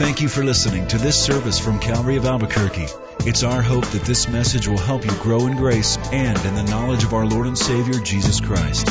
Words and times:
Thank 0.00 0.22
you 0.22 0.30
for 0.30 0.42
listening 0.42 0.86
to 0.88 0.96
this 0.96 1.22
service 1.22 1.58
from 1.58 1.78
Calvary 1.78 2.16
of 2.16 2.24
Albuquerque. 2.24 2.86
It's 3.26 3.42
our 3.42 3.60
hope 3.60 3.84
that 3.88 4.00
this 4.00 4.28
message 4.28 4.66
will 4.66 4.78
help 4.78 5.04
you 5.04 5.10
grow 5.18 5.46
in 5.46 5.58
grace 5.58 5.98
and 6.10 6.38
in 6.38 6.54
the 6.54 6.62
knowledge 6.62 7.04
of 7.04 7.12
our 7.12 7.26
Lord 7.26 7.46
and 7.46 7.58
Savior 7.58 8.00
Jesus 8.02 8.40
Christ. 8.40 8.88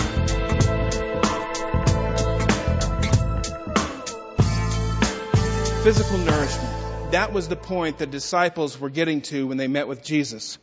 Physical 5.83 6.19
nourishment. 6.19 7.11
That 7.11 7.31
was 7.33 7.47
the 7.47 7.55
point 7.55 7.97
the 7.97 8.05
disciples 8.05 8.79
were 8.79 8.91
getting 8.91 9.21
to 9.21 9.47
when 9.47 9.57
they 9.57 9.67
met 9.67 9.87
with 9.87 10.03
Jesus. 10.03 10.59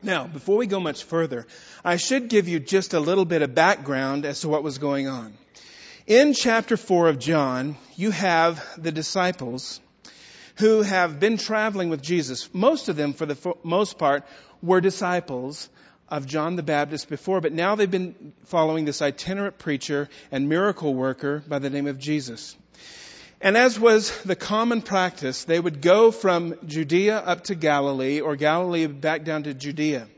Now, 0.00 0.28
before 0.28 0.56
we 0.56 0.68
go 0.68 0.78
much 0.78 1.02
further, 1.02 1.48
I 1.84 1.96
should 1.96 2.28
give 2.28 2.46
you 2.46 2.60
just 2.60 2.94
a 2.94 3.00
little 3.00 3.24
bit 3.24 3.42
of 3.42 3.52
background 3.52 4.24
as 4.24 4.42
to 4.42 4.48
what 4.48 4.62
was 4.62 4.78
going 4.78 5.08
on. 5.08 5.34
In 6.06 6.34
chapter 6.34 6.76
4 6.76 7.10
of 7.10 7.20
John, 7.20 7.76
you 7.94 8.10
have 8.10 8.60
the 8.76 8.90
disciples 8.90 9.80
who 10.56 10.82
have 10.82 11.20
been 11.20 11.36
traveling 11.36 11.90
with 11.90 12.02
Jesus. 12.02 12.52
Most 12.52 12.88
of 12.88 12.96
them, 12.96 13.12
for 13.12 13.24
the 13.24 13.54
most 13.62 13.98
part, 13.98 14.24
were 14.60 14.80
disciples 14.80 15.68
of 16.08 16.26
John 16.26 16.56
the 16.56 16.64
Baptist 16.64 17.08
before, 17.08 17.40
but 17.40 17.52
now 17.52 17.76
they've 17.76 17.88
been 17.88 18.32
following 18.46 18.84
this 18.84 19.00
itinerant 19.00 19.58
preacher 19.58 20.08
and 20.32 20.48
miracle 20.48 20.92
worker 20.92 21.44
by 21.46 21.60
the 21.60 21.70
name 21.70 21.86
of 21.86 21.98
Jesus. 21.98 22.56
And 23.40 23.56
as 23.56 23.78
was 23.78 24.22
the 24.22 24.36
common 24.36 24.82
practice, 24.82 25.44
they 25.44 25.60
would 25.60 25.80
go 25.80 26.10
from 26.10 26.56
Judea 26.66 27.16
up 27.16 27.44
to 27.44 27.54
Galilee 27.54 28.20
or 28.20 28.34
Galilee 28.34 28.88
back 28.88 29.22
down 29.22 29.44
to 29.44 29.54
Judea. 29.54 30.08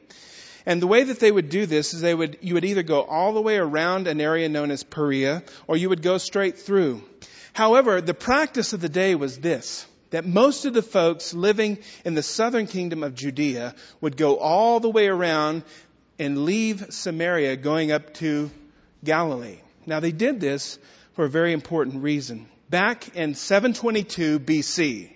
And 0.67 0.81
the 0.81 0.87
way 0.87 1.05
that 1.05 1.21
they 1.21 1.31
would 1.31 1.51
do 1.51 1.67
this 1.67 1.93
is 1.93 2.01
they 2.01 2.15
would, 2.15 2.39
you 2.41 2.55
would 2.55 2.65
either 2.65 2.83
go 2.83 3.03
all 3.03 3.35
the 3.35 3.43
way 3.43 3.57
around 3.57 4.07
an 4.07 4.21
area 4.21 4.49
known 4.49 4.71
as 4.71 4.83
Perea, 4.83 5.43
or 5.67 5.77
you 5.77 5.91
would 5.91 6.03
go 6.03 6.19
straight 6.19 6.59
through. 6.59 7.03
However, 7.53 8.01
the 8.01 8.15
practice 8.15 8.73
of 8.73 8.81
the 8.81 8.89
day 8.89 9.15
was 9.15 9.39
this, 9.39 9.87
that 10.11 10.27
most 10.27 10.65
of 10.65 10.73
the 10.75 10.83
folks 10.83 11.35
living 11.35 11.79
in 12.05 12.15
the 12.15 12.23
southern 12.23 12.67
kingdom 12.67 13.03
of 13.03 13.15
Judea 13.15 13.75
would 14.01 14.17
go 14.17 14.39
all 14.39 14.81
the 14.81 14.91
way 14.91 15.07
around 15.07 15.65
and 16.19 16.45
leave 16.45 16.87
Samaria 16.91 17.57
going 17.57 17.93
up 17.93 18.15
to 18.15 18.51
Galilee. 19.05 19.59
Now 19.87 20.01
they 20.01 20.13
did 20.13 20.41
this 20.41 20.79
for 21.13 21.27
a 21.27 21.31
very 21.31 21.53
important 21.53 22.03
reason. 22.03 22.49
Back 22.71 23.15
in 23.17 23.35
722 23.35 24.41
BC, 24.41 25.14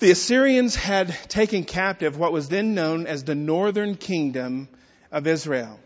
the 0.00 0.10
Assyrians 0.10 0.74
had 0.74 1.14
taken 1.28 1.64
captive 1.64 2.18
what 2.18 2.32
was 2.32 2.48
then 2.48 2.74
known 2.74 3.06
as 3.06 3.22
the 3.22 3.34
northern 3.34 3.96
kingdom 3.96 4.68
of 5.12 5.26
Israel. 5.26 5.78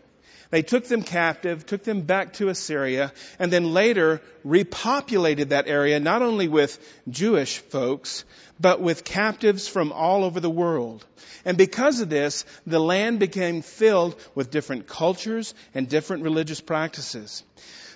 They 0.51 0.61
took 0.61 0.85
them 0.85 1.03
captive, 1.03 1.65
took 1.65 1.83
them 1.83 2.01
back 2.01 2.33
to 2.33 2.47
Assyria, 2.47 3.11
and 3.39 3.51
then 3.51 3.73
later 3.73 4.21
repopulated 4.45 5.49
that 5.49 5.67
area 5.67 5.99
not 5.99 6.21
only 6.21 6.47
with 6.47 6.79
Jewish 7.09 7.57
folks, 7.57 8.23
but 8.57 8.79
with 8.79 9.03
captives 9.03 9.67
from 9.67 9.91
all 9.91 10.23
over 10.23 10.39
the 10.39 10.49
world. 10.49 11.05
And 11.43 11.57
because 11.57 11.99
of 11.99 12.09
this, 12.09 12.45
the 12.65 12.79
land 12.79 13.19
became 13.19 13.61
filled 13.61 14.15
with 14.33 14.49
different 14.49 14.87
cultures 14.87 15.53
and 15.73 15.89
different 15.89 16.23
religious 16.23 16.61
practices. 16.61 17.43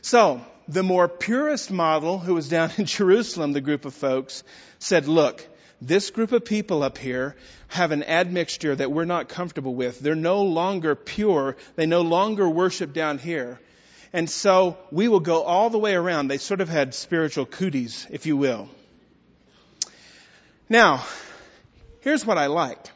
So, 0.01 0.41
the 0.67 0.83
more 0.83 1.07
purist 1.07 1.71
model, 1.71 2.19
who 2.19 2.33
was 2.33 2.49
down 2.49 2.71
in 2.77 2.85
Jerusalem, 2.85 3.53
the 3.53 3.61
group 3.61 3.85
of 3.85 3.93
folks, 3.93 4.43
said, 4.79 5.07
look, 5.07 5.47
this 5.81 6.09
group 6.09 6.31
of 6.31 6.45
people 6.45 6.83
up 6.83 6.97
here 6.97 7.35
have 7.69 7.91
an 7.91 8.03
admixture 8.03 8.75
that 8.75 8.91
we're 8.91 9.05
not 9.05 9.29
comfortable 9.29 9.73
with. 9.73 9.99
They're 9.99 10.15
no 10.15 10.43
longer 10.43 10.95
pure. 10.95 11.55
They 11.75 11.85
no 11.85 12.01
longer 12.01 12.49
worship 12.49 12.93
down 12.93 13.17
here. 13.17 13.59
And 14.11 14.29
so 14.29 14.77
we 14.91 15.07
will 15.07 15.19
go 15.19 15.43
all 15.43 15.69
the 15.69 15.77
way 15.77 15.93
around. 15.93 16.27
They 16.27 16.37
sort 16.37 16.61
of 16.61 16.69
had 16.69 16.93
spiritual 16.93 17.45
cooties, 17.45 18.07
if 18.09 18.25
you 18.25 18.35
will. 18.35 18.69
Now, 20.67 21.05
here's 22.01 22.25
what 22.25 22.37
I 22.37 22.47
like. 22.47 22.89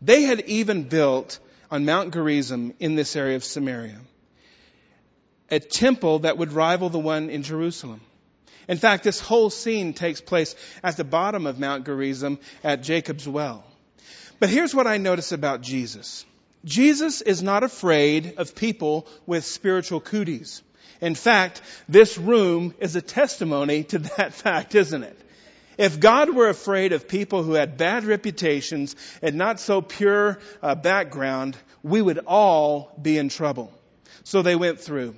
They 0.00 0.22
had 0.22 0.40
even 0.42 0.84
built 0.84 1.38
on 1.70 1.84
Mount 1.84 2.12
Gerizim 2.12 2.74
in 2.78 2.94
this 2.94 3.16
area 3.16 3.36
of 3.36 3.44
Samaria 3.44 3.98
a 5.50 5.60
temple 5.60 6.20
that 6.20 6.38
would 6.38 6.52
rival 6.52 6.88
the 6.88 6.98
one 6.98 7.30
in 7.30 7.42
Jerusalem. 7.42 8.00
In 8.68 8.78
fact, 8.78 9.04
this 9.04 9.20
whole 9.20 9.50
scene 9.50 9.92
takes 9.92 10.20
place 10.20 10.54
at 10.82 10.96
the 10.96 11.04
bottom 11.04 11.46
of 11.46 11.58
Mount 11.58 11.84
Gerizim 11.84 12.38
at 12.62 12.82
Jacob's 12.82 13.28
well. 13.28 13.64
But 14.40 14.48
here's 14.48 14.74
what 14.74 14.86
I 14.86 14.96
notice 14.96 15.32
about 15.32 15.60
Jesus. 15.60 16.24
Jesus 16.64 17.20
is 17.20 17.42
not 17.42 17.62
afraid 17.62 18.34
of 18.38 18.54
people 18.54 19.06
with 19.26 19.44
spiritual 19.44 20.00
cooties. 20.00 20.62
In 21.00 21.14
fact, 21.14 21.60
this 21.88 22.16
room 22.16 22.74
is 22.78 22.96
a 22.96 23.02
testimony 23.02 23.84
to 23.84 23.98
that 24.16 24.32
fact, 24.32 24.74
isn't 24.74 25.02
it? 25.02 25.18
If 25.76 25.98
God 25.98 26.34
were 26.34 26.48
afraid 26.48 26.92
of 26.92 27.08
people 27.08 27.42
who 27.42 27.54
had 27.54 27.76
bad 27.76 28.04
reputations 28.04 28.94
and 29.20 29.36
not 29.36 29.58
so 29.58 29.82
pure 29.82 30.38
uh, 30.62 30.76
background, 30.76 31.56
we 31.82 32.00
would 32.00 32.20
all 32.26 32.92
be 33.00 33.18
in 33.18 33.28
trouble. 33.28 33.72
So 34.22 34.42
they 34.42 34.56
went 34.56 34.80
through. 34.80 35.16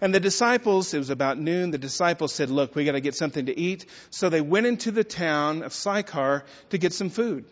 And 0.00 0.14
the 0.14 0.20
disciples, 0.20 0.92
it 0.92 0.98
was 0.98 1.10
about 1.10 1.38
noon, 1.38 1.70
the 1.70 1.78
disciples 1.78 2.32
said, 2.32 2.50
look, 2.50 2.74
we 2.74 2.84
gotta 2.84 3.00
get 3.00 3.14
something 3.14 3.46
to 3.46 3.58
eat. 3.58 3.86
So 4.10 4.28
they 4.28 4.40
went 4.40 4.66
into 4.66 4.90
the 4.90 5.04
town 5.04 5.62
of 5.62 5.72
Sychar 5.72 6.44
to 6.70 6.78
get 6.78 6.92
some 6.92 7.10
food. 7.10 7.46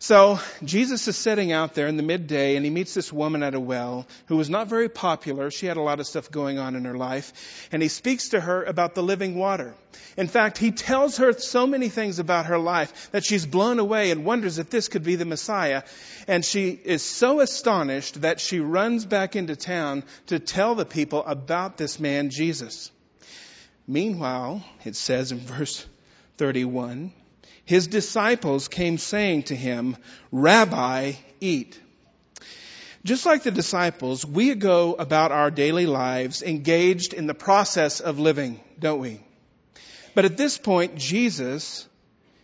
So 0.00 0.38
Jesus 0.62 1.08
is 1.08 1.16
sitting 1.16 1.50
out 1.50 1.74
there 1.74 1.88
in 1.88 1.96
the 1.96 2.04
midday 2.04 2.54
and 2.54 2.64
he 2.64 2.70
meets 2.70 2.94
this 2.94 3.12
woman 3.12 3.42
at 3.42 3.54
a 3.54 3.60
well 3.60 4.06
who 4.26 4.36
was 4.36 4.48
not 4.48 4.68
very 4.68 4.88
popular. 4.88 5.50
She 5.50 5.66
had 5.66 5.76
a 5.76 5.82
lot 5.82 5.98
of 5.98 6.06
stuff 6.06 6.30
going 6.30 6.56
on 6.58 6.76
in 6.76 6.84
her 6.84 6.96
life. 6.96 7.66
And 7.72 7.82
he 7.82 7.88
speaks 7.88 8.28
to 8.28 8.40
her 8.40 8.62
about 8.62 8.94
the 8.94 9.02
living 9.02 9.34
water. 9.34 9.74
In 10.16 10.28
fact, 10.28 10.56
he 10.56 10.70
tells 10.70 11.16
her 11.16 11.32
so 11.32 11.66
many 11.66 11.88
things 11.88 12.20
about 12.20 12.46
her 12.46 12.58
life 12.58 13.10
that 13.10 13.24
she's 13.24 13.44
blown 13.44 13.80
away 13.80 14.12
and 14.12 14.24
wonders 14.24 14.58
if 14.58 14.70
this 14.70 14.86
could 14.86 15.02
be 15.02 15.16
the 15.16 15.24
Messiah. 15.24 15.82
And 16.28 16.44
she 16.44 16.70
is 16.70 17.02
so 17.02 17.40
astonished 17.40 18.20
that 18.20 18.38
she 18.38 18.60
runs 18.60 19.04
back 19.04 19.34
into 19.34 19.56
town 19.56 20.04
to 20.26 20.38
tell 20.38 20.76
the 20.76 20.86
people 20.86 21.26
about 21.26 21.76
this 21.76 21.98
man, 21.98 22.30
Jesus. 22.30 22.92
Meanwhile, 23.88 24.62
it 24.84 24.94
says 24.94 25.32
in 25.32 25.38
verse 25.38 25.84
31, 26.36 27.12
his 27.68 27.86
disciples 27.86 28.66
came 28.66 28.96
saying 28.96 29.42
to 29.42 29.54
him, 29.54 29.98
Rabbi, 30.32 31.12
eat. 31.38 31.78
Just 33.04 33.26
like 33.26 33.42
the 33.42 33.50
disciples, 33.50 34.24
we 34.24 34.54
go 34.54 34.94
about 34.94 35.32
our 35.32 35.50
daily 35.50 35.84
lives 35.84 36.42
engaged 36.42 37.12
in 37.12 37.26
the 37.26 37.34
process 37.34 38.00
of 38.00 38.18
living, 38.18 38.58
don't 38.80 39.00
we? 39.00 39.20
But 40.14 40.24
at 40.24 40.38
this 40.38 40.56
point, 40.56 40.96
Jesus 40.96 41.86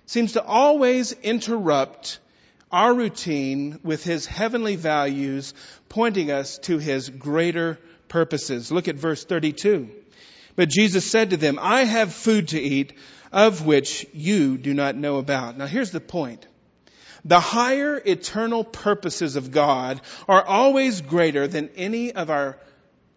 seems 0.05 0.35
to 0.35 0.45
always 0.45 1.13
interrupt 1.13 2.19
our 2.71 2.93
routine 2.93 3.81
with 3.83 4.05
his 4.05 4.27
heavenly 4.27 4.77
values, 4.77 5.55
pointing 5.89 6.31
us 6.31 6.59
to 6.59 6.77
his 6.77 7.09
greater 7.09 7.79
purposes. 8.09 8.71
Look 8.71 8.89
at 8.89 8.97
verse 8.97 9.25
32. 9.25 9.89
But 10.55 10.69
Jesus 10.69 11.11
said 11.11 11.31
to 11.31 11.39
them, 11.39 11.59
I 11.59 11.85
have 11.85 12.13
food 12.13 12.49
to 12.49 12.61
eat 12.61 12.93
of 13.35 13.67
which 13.67 14.07
you 14.13 14.57
do 14.57 14.73
not 14.73 14.95
know 14.95 15.17
about. 15.17 15.59
Now 15.59 15.67
here's 15.67 15.91
the 15.91 16.01
point. 16.01 16.47
The 17.25 17.41
higher 17.41 18.01
eternal 18.03 18.63
purposes 18.63 19.35
of 19.35 19.51
God 19.51 20.01
are 20.29 20.45
always 20.45 21.01
greater 21.01 21.49
than 21.49 21.71
any 21.75 22.13
of 22.13 22.31
our 22.31 22.59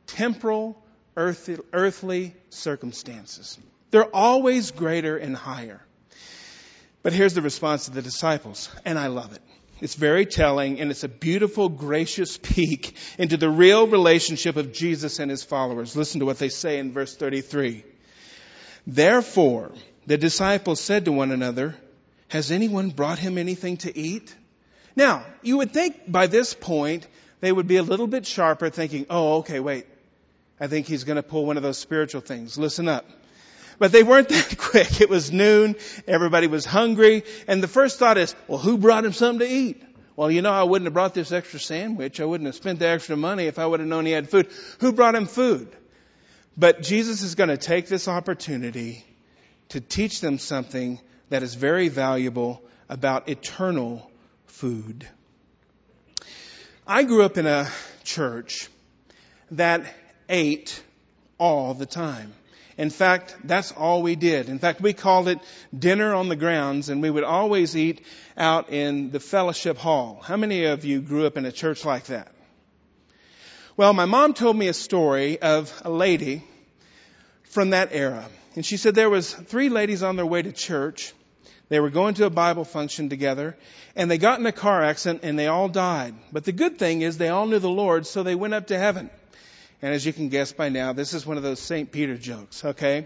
temporal, 0.07 0.81
earthly, 1.15 2.33
circumstances. 2.49 3.59
They're 3.91 4.15
always 4.15 4.71
greater 4.71 5.17
and 5.17 5.35
higher. 5.35 5.81
But 7.03 7.13
here's 7.13 7.35
the 7.35 7.43
response 7.43 7.87
of 7.87 7.93
the 7.93 8.01
disciples, 8.01 8.69
and 8.85 8.97
I 8.97 9.07
love 9.07 9.33
it. 9.33 9.41
It's 9.81 9.95
very 9.95 10.25
telling, 10.25 10.79
and 10.79 10.89
it's 10.89 11.03
a 11.03 11.09
beautiful, 11.09 11.69
gracious 11.69 12.37
peek 12.41 12.95
into 13.19 13.37
the 13.37 13.51
real 13.51 13.85
relationship 13.85 14.55
of 14.55 14.73
Jesus 14.73 15.19
and 15.19 15.29
his 15.29 15.43
followers. 15.43 15.95
Listen 15.95 16.21
to 16.21 16.25
what 16.25 16.39
they 16.39 16.49
say 16.49 16.79
in 16.79 16.91
verse 16.91 17.15
33. 17.15 17.83
Therefore, 18.87 19.73
the 20.07 20.17
disciples 20.17 20.81
said 20.81 21.05
to 21.05 21.11
one 21.11 21.31
another, 21.31 21.75
Has 22.29 22.51
anyone 22.51 22.89
brought 22.89 23.19
him 23.19 23.37
anything 23.37 23.77
to 23.77 23.95
eat? 23.95 24.35
Now, 24.95 25.25
you 25.43 25.57
would 25.57 25.71
think 25.71 26.11
by 26.11 26.25
this 26.25 26.55
point 26.55 27.05
they 27.41 27.51
would 27.51 27.67
be 27.67 27.77
a 27.77 27.83
little 27.83 28.07
bit 28.07 28.25
sharper 28.25 28.69
thinking, 28.69 29.05
oh, 29.09 29.37
okay, 29.39 29.59
wait. 29.59 29.85
I 30.59 30.67
think 30.67 30.87
he's 30.87 31.03
going 31.03 31.17
to 31.17 31.23
pull 31.23 31.45
one 31.45 31.57
of 31.57 31.61
those 31.61 31.77
spiritual 31.77 32.21
things. 32.21 32.57
Listen 32.57 32.87
up. 32.87 33.05
But 33.77 33.91
they 33.91 34.01
weren't 34.01 34.29
that 34.29 34.55
quick. 34.57 35.01
It 35.01 35.09
was 35.09 35.31
noon. 35.31 35.75
Everybody 36.07 36.47
was 36.47 36.65
hungry. 36.65 37.23
And 37.47 37.61
the 37.61 37.67
first 37.67 37.99
thought 37.99 38.17
is, 38.17 38.33
well, 38.47 38.57
who 38.57 38.77
brought 38.77 39.05
him 39.05 39.13
something 39.13 39.47
to 39.47 39.53
eat? 39.53 39.83
Well, 40.15 40.31
you 40.31 40.41
know, 40.41 40.51
I 40.51 40.63
wouldn't 40.63 40.87
have 40.87 40.93
brought 40.93 41.13
this 41.13 41.31
extra 41.31 41.59
sandwich. 41.59 42.19
I 42.19 42.25
wouldn't 42.25 42.47
have 42.47 42.55
spent 42.55 42.79
the 42.79 42.87
extra 42.87 43.15
money 43.15 43.45
if 43.45 43.59
I 43.59 43.67
would 43.67 43.81
have 43.81 43.89
known 43.89 44.07
he 44.07 44.13
had 44.13 44.29
food. 44.29 44.49
Who 44.79 44.93
brought 44.93 45.13
him 45.13 45.27
food? 45.27 45.75
But 46.57 46.81
Jesus 46.81 47.21
is 47.21 47.35
going 47.35 47.49
to 47.49 47.57
take 47.57 47.87
this 47.87 48.07
opportunity 48.07 49.05
to 49.69 49.81
teach 49.81 50.21
them 50.21 50.37
something 50.37 50.99
that 51.29 51.43
is 51.43 51.55
very 51.55 51.89
valuable 51.89 52.61
about 52.89 53.29
eternal 53.29 54.09
food. 54.45 55.07
I 56.85 57.03
grew 57.03 57.23
up 57.23 57.37
in 57.37 57.45
a 57.45 57.67
church 58.03 58.69
that 59.51 59.93
ate 60.29 60.81
all 61.37 61.73
the 61.73 61.85
time. 61.85 62.33
In 62.77 62.89
fact, 62.91 63.35
that's 63.43 63.71
all 63.71 64.03
we 64.03 64.15
did. 64.15 64.49
In 64.49 64.59
fact, 64.59 64.81
we 64.81 64.93
called 64.93 65.27
it 65.27 65.39
dinner 65.77 66.13
on 66.13 66.29
the 66.29 66.35
grounds 66.35 66.89
and 66.89 67.01
we 67.01 67.09
would 67.09 67.23
always 67.23 67.75
eat 67.75 68.05
out 68.37 68.69
in 68.69 69.09
the 69.09 69.19
fellowship 69.19 69.77
hall. 69.77 70.21
How 70.23 70.37
many 70.37 70.65
of 70.65 70.85
you 70.85 71.01
grew 71.01 71.25
up 71.25 71.37
in 71.37 71.45
a 71.45 71.51
church 71.51 71.83
like 71.83 72.05
that? 72.05 72.31
Well, 73.75 73.93
my 73.93 74.05
mom 74.05 74.33
told 74.33 74.55
me 74.55 74.67
a 74.67 74.73
story 74.73 75.41
of 75.41 75.73
a 75.83 75.89
lady 75.89 76.43
from 77.43 77.71
that 77.71 77.89
era. 77.91 78.25
And 78.57 78.65
she 78.65 78.77
said 78.77 78.95
there 78.95 79.07
was 79.07 79.31
three 79.31 79.69
ladies 79.69 80.01
on 80.01 80.15
their 80.15 80.25
way 80.25 80.41
to 80.41 80.51
church. 80.51 81.13
They 81.69 81.79
were 81.79 81.91
going 81.91 82.15
to 82.15 82.25
a 82.25 82.31
Bible 82.31 82.65
function 82.65 83.07
together 83.07 83.55
and 83.95 84.09
they 84.09 84.17
got 84.17 84.39
in 84.39 84.47
a 84.47 84.51
car 84.51 84.83
accident 84.83 85.19
and 85.21 85.37
they 85.37 85.45
all 85.45 85.69
died. 85.69 86.15
But 86.31 86.43
the 86.43 86.51
good 86.51 86.79
thing 86.79 87.03
is 87.03 87.19
they 87.19 87.29
all 87.29 87.45
knew 87.45 87.59
the 87.59 87.69
Lord, 87.69 88.07
so 88.07 88.23
they 88.23 88.33
went 88.33 88.55
up 88.55 88.67
to 88.67 88.79
heaven. 88.79 89.11
And 89.83 89.93
as 89.93 90.03
you 90.03 90.11
can 90.11 90.29
guess 90.29 90.53
by 90.53 90.69
now, 90.69 90.91
this 90.91 91.13
is 91.13 91.23
one 91.23 91.37
of 91.37 91.43
those 91.43 91.59
St. 91.59 91.91
Peter 91.91 92.17
jokes, 92.17 92.65
okay? 92.65 93.05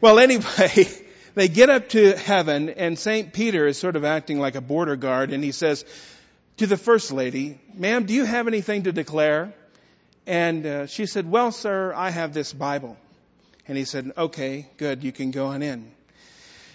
Well, 0.00 0.20
anyway, 0.20 0.86
they 1.34 1.48
get 1.48 1.68
up 1.68 1.88
to 1.88 2.12
heaven 2.16 2.68
and 2.68 2.96
St. 2.96 3.32
Peter 3.32 3.66
is 3.66 3.76
sort 3.78 3.96
of 3.96 4.04
acting 4.04 4.38
like 4.38 4.54
a 4.54 4.60
border 4.60 4.94
guard 4.94 5.32
and 5.32 5.42
he 5.42 5.50
says 5.50 5.84
to 6.58 6.68
the 6.68 6.76
first 6.76 7.10
lady, 7.10 7.60
ma'am, 7.74 8.06
do 8.06 8.14
you 8.14 8.24
have 8.24 8.46
anything 8.46 8.84
to 8.84 8.92
declare? 8.92 9.52
And 10.28 10.64
uh, 10.64 10.86
she 10.86 11.06
said, 11.06 11.28
well, 11.28 11.50
sir, 11.50 11.92
I 11.92 12.10
have 12.10 12.32
this 12.32 12.52
Bible. 12.52 12.96
And 13.68 13.76
he 13.76 13.84
said, 13.84 14.12
okay, 14.16 14.68
good, 14.76 15.02
you 15.02 15.12
can 15.12 15.30
go 15.30 15.46
on 15.46 15.62
in. 15.62 15.90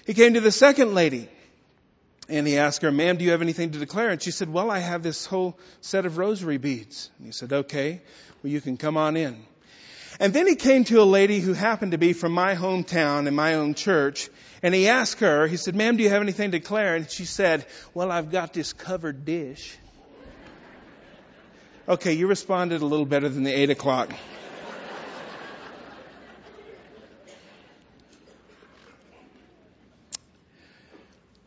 He 0.06 0.14
came 0.14 0.34
to 0.34 0.42
the 0.42 0.52
second 0.52 0.94
lady 0.94 1.30
and 2.28 2.48
he 2.48 2.58
asked 2.58 2.82
her, 2.82 2.92
ma'am, 2.92 3.18
do 3.18 3.26
you 3.26 3.32
have 3.32 3.42
anything 3.42 3.72
to 3.72 3.80
declare? 3.80 4.10
And 4.10 4.22
she 4.22 4.32
said, 4.32 4.52
well, 4.52 4.72
I 4.72 4.80
have 4.80 5.04
this 5.04 5.26
whole 5.26 5.58
set 5.82 6.06
of 6.06 6.18
rosary 6.18 6.58
beads. 6.58 7.10
And 7.18 7.28
he 7.28 7.32
said, 7.32 7.54
okay, 7.54 8.02
well, 8.42 8.52
you 8.52 8.62
can 8.62 8.78
come 8.78 8.98
on 8.98 9.18
in. 9.18 9.46
And 10.20 10.34
then 10.34 10.48
he 10.48 10.56
came 10.56 10.84
to 10.86 11.02
a 11.02 11.04
lady 11.04 11.40
who 11.40 11.54
happened 11.54 11.94
to 11.94 11.98
be 11.98 12.14
from 12.14 12.32
my 12.32 12.56
hometown 12.56 13.28
and 13.28 13.36
my 13.36 13.56
own 13.56 13.74
church. 13.74 14.30
And 14.62 14.76
he 14.76 14.88
asked 14.88 15.20
her, 15.20 15.48
he 15.48 15.58
said, 15.58 15.76
ma'am, 15.76 15.98
do 15.98 16.04
you 16.04 16.10
have 16.10 16.22
anything 16.22 16.52
to 16.52 16.60
declare? 16.60 16.96
And 16.96 17.10
she 17.10 17.26
said, 17.26 17.66
well, 17.94 18.12
I've 18.12 18.32
got 18.32 18.54
this 18.54 18.74
covered 18.74 19.26
dish. 19.26 19.78
Okay, 21.88 22.14
you 22.14 22.28
responded 22.28 22.82
a 22.82 22.86
little 22.86 23.06
better 23.06 23.30
than 23.30 23.44
the 23.44 23.52
eight 23.52 23.70
o'clock. 23.70 24.12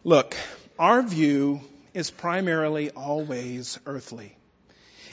Look, 0.07 0.37
our 0.79 1.03
view 1.03 1.63
is 1.95 2.11
primarily 2.11 2.91
always 2.91 3.79
earthly. 3.87 4.37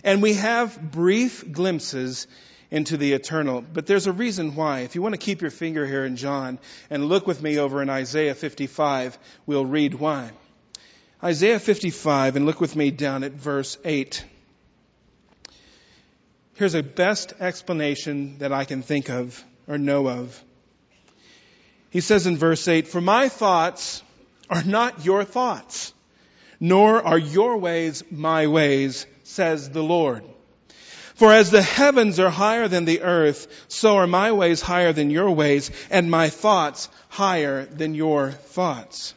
And 0.03 0.21
we 0.21 0.33
have 0.33 0.91
brief 0.91 1.49
glimpses 1.49 2.27
into 2.69 2.97
the 2.97 3.13
eternal. 3.13 3.61
But 3.61 3.85
there's 3.85 4.07
a 4.07 4.11
reason 4.11 4.53
why. 4.53 4.81
If 4.81 4.95
you 4.95 5.01
want 5.01 5.13
to 5.13 5.19
keep 5.19 5.41
your 5.41 5.51
finger 5.51 5.85
here 5.85 6.03
in 6.03 6.17
John 6.17 6.59
and 6.89 7.05
look 7.05 7.25
with 7.25 7.41
me 7.41 7.57
over 7.57 7.81
in 7.81 7.89
Isaiah 7.89 8.35
55, 8.35 9.17
we'll 9.45 9.65
read 9.65 9.93
why. 9.93 10.31
Isaiah 11.23 11.59
55 11.59 12.35
and 12.35 12.45
look 12.45 12.59
with 12.59 12.75
me 12.75 12.91
down 12.91 13.23
at 13.23 13.31
verse 13.31 13.77
8. 13.85 14.25
Here's 16.55 16.75
a 16.75 16.83
best 16.83 17.33
explanation 17.39 18.39
that 18.39 18.51
I 18.51 18.65
can 18.65 18.81
think 18.81 19.09
of 19.09 19.41
or 19.67 19.77
know 19.77 20.09
of. 20.09 20.44
He 21.91 22.01
says 22.01 22.27
in 22.27 22.35
verse 22.35 22.67
8, 22.67 22.87
For 22.87 22.99
my 22.99 23.29
thoughts 23.29 24.03
are 24.51 24.63
not 24.63 25.06
your 25.06 25.24
thoughts, 25.24 25.94
nor 26.59 27.01
are 27.01 27.18
your 27.18 27.57
ways 27.57 28.03
my 28.12 28.48
ways, 28.48 29.07
says 29.24 29.69
the 29.69 29.81
Lord. 29.81 30.24
For 31.15 31.31
as 31.31 31.51
the 31.51 31.62
heavens 31.62 32.19
are 32.19 32.30
higher 32.30 32.68
than 32.68 32.86
the 32.86 33.01
earth, 33.01 33.65
so 33.69 33.98
are 33.98 34.07
my 34.07 34.33
ways 34.33 34.62
higher 34.62 34.92
than 34.92 35.09
your 35.09 35.31
ways, 35.31 35.71
and 35.89 36.12
my 36.12 36.30
thoughts 36.30 36.89
higher 37.09 37.65
than 37.65 37.95
your 37.95 38.31
thoughts. 38.31 39.13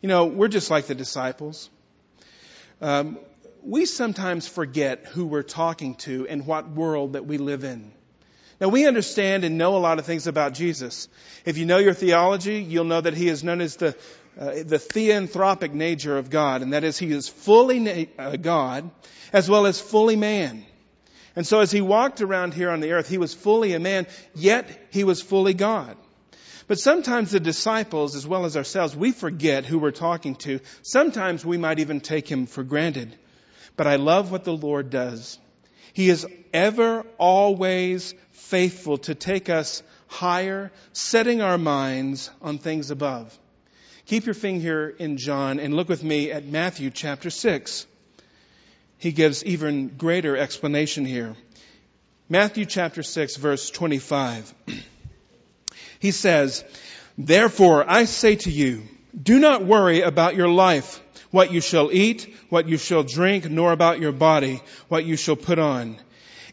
You 0.00 0.08
know, 0.08 0.26
we're 0.26 0.48
just 0.48 0.70
like 0.70 0.86
the 0.86 0.94
disciples. 0.94 1.70
Um, 2.80 3.18
we 3.62 3.86
sometimes 3.86 4.46
forget 4.46 5.06
who 5.06 5.26
we're 5.26 5.42
talking 5.42 5.94
to 5.96 6.26
and 6.28 6.46
what 6.46 6.68
world 6.68 7.14
that 7.14 7.26
we 7.26 7.38
live 7.38 7.64
in. 7.64 7.92
Now 8.60 8.68
we 8.68 8.86
understand 8.86 9.44
and 9.44 9.58
know 9.58 9.76
a 9.76 9.78
lot 9.78 9.98
of 9.98 10.06
things 10.06 10.26
about 10.26 10.54
Jesus. 10.54 11.08
If 11.44 11.58
you 11.58 11.66
know 11.66 11.78
your 11.78 11.94
theology, 11.94 12.62
you'll 12.62 12.84
know 12.84 13.00
that 13.00 13.14
he 13.14 13.28
is 13.28 13.42
known 13.42 13.60
as 13.60 13.76
the 13.76 13.96
uh, 14.38 14.50
the 14.64 14.78
theanthropic 14.78 15.72
nature 15.72 16.16
of 16.16 16.30
God, 16.30 16.62
and 16.62 16.72
that 16.72 16.84
is 16.84 16.98
he 16.98 17.10
is 17.12 17.28
fully 17.28 17.78
na- 17.78 18.04
uh, 18.18 18.36
God 18.36 18.90
as 19.32 19.48
well 19.48 19.66
as 19.66 19.80
fully 19.80 20.16
man. 20.16 20.64
And 21.34 21.46
so 21.46 21.60
as 21.60 21.70
he 21.70 21.80
walked 21.80 22.20
around 22.20 22.54
here 22.54 22.70
on 22.70 22.80
the 22.80 22.92
earth, 22.92 23.08
he 23.08 23.18
was 23.18 23.34
fully 23.34 23.72
a 23.74 23.80
man, 23.80 24.06
yet 24.34 24.68
he 24.90 25.04
was 25.04 25.22
fully 25.22 25.54
God. 25.54 25.96
But 26.68 26.78
sometimes 26.78 27.30
the 27.30 27.40
disciples, 27.40 28.14
as 28.14 28.26
well 28.26 28.44
as 28.44 28.56
ourselves, 28.56 28.96
we 28.96 29.12
forget 29.12 29.64
who 29.64 29.78
we're 29.78 29.90
talking 29.90 30.36
to. 30.36 30.60
Sometimes 30.82 31.44
we 31.44 31.58
might 31.58 31.80
even 31.80 32.00
take 32.00 32.30
him 32.30 32.46
for 32.46 32.62
granted. 32.62 33.14
But 33.76 33.86
I 33.86 33.96
love 33.96 34.30
what 34.30 34.44
the 34.44 34.56
Lord 34.56 34.90
does. 34.90 35.38
He 35.92 36.08
is 36.08 36.26
ever, 36.52 37.04
always 37.18 38.14
faithful 38.32 38.98
to 38.98 39.14
take 39.14 39.48
us 39.48 39.82
higher, 40.06 40.70
setting 40.92 41.40
our 41.42 41.58
minds 41.58 42.30
on 42.40 42.58
things 42.58 42.90
above. 42.90 43.36
Keep 44.12 44.26
your 44.26 44.34
finger 44.34 44.94
in 44.98 45.16
John 45.16 45.58
and 45.58 45.72
look 45.72 45.88
with 45.88 46.04
me 46.04 46.30
at 46.32 46.44
Matthew 46.44 46.90
chapter 46.90 47.30
6. 47.30 47.86
He 48.98 49.10
gives 49.10 49.42
even 49.42 49.88
greater 49.88 50.36
explanation 50.36 51.06
here. 51.06 51.34
Matthew 52.28 52.66
chapter 52.66 53.02
6 53.02 53.36
verse 53.36 53.70
25. 53.70 54.52
He 55.98 56.10
says, 56.10 56.62
Therefore 57.16 57.90
I 57.90 58.04
say 58.04 58.36
to 58.36 58.50
you, 58.50 58.82
do 59.18 59.38
not 59.38 59.64
worry 59.64 60.02
about 60.02 60.36
your 60.36 60.48
life, 60.48 61.00
what 61.30 61.50
you 61.50 61.62
shall 61.62 61.90
eat, 61.90 62.36
what 62.50 62.68
you 62.68 62.76
shall 62.76 63.04
drink, 63.04 63.48
nor 63.48 63.72
about 63.72 63.98
your 63.98 64.12
body, 64.12 64.60
what 64.88 65.06
you 65.06 65.16
shall 65.16 65.36
put 65.36 65.58
on. 65.58 65.96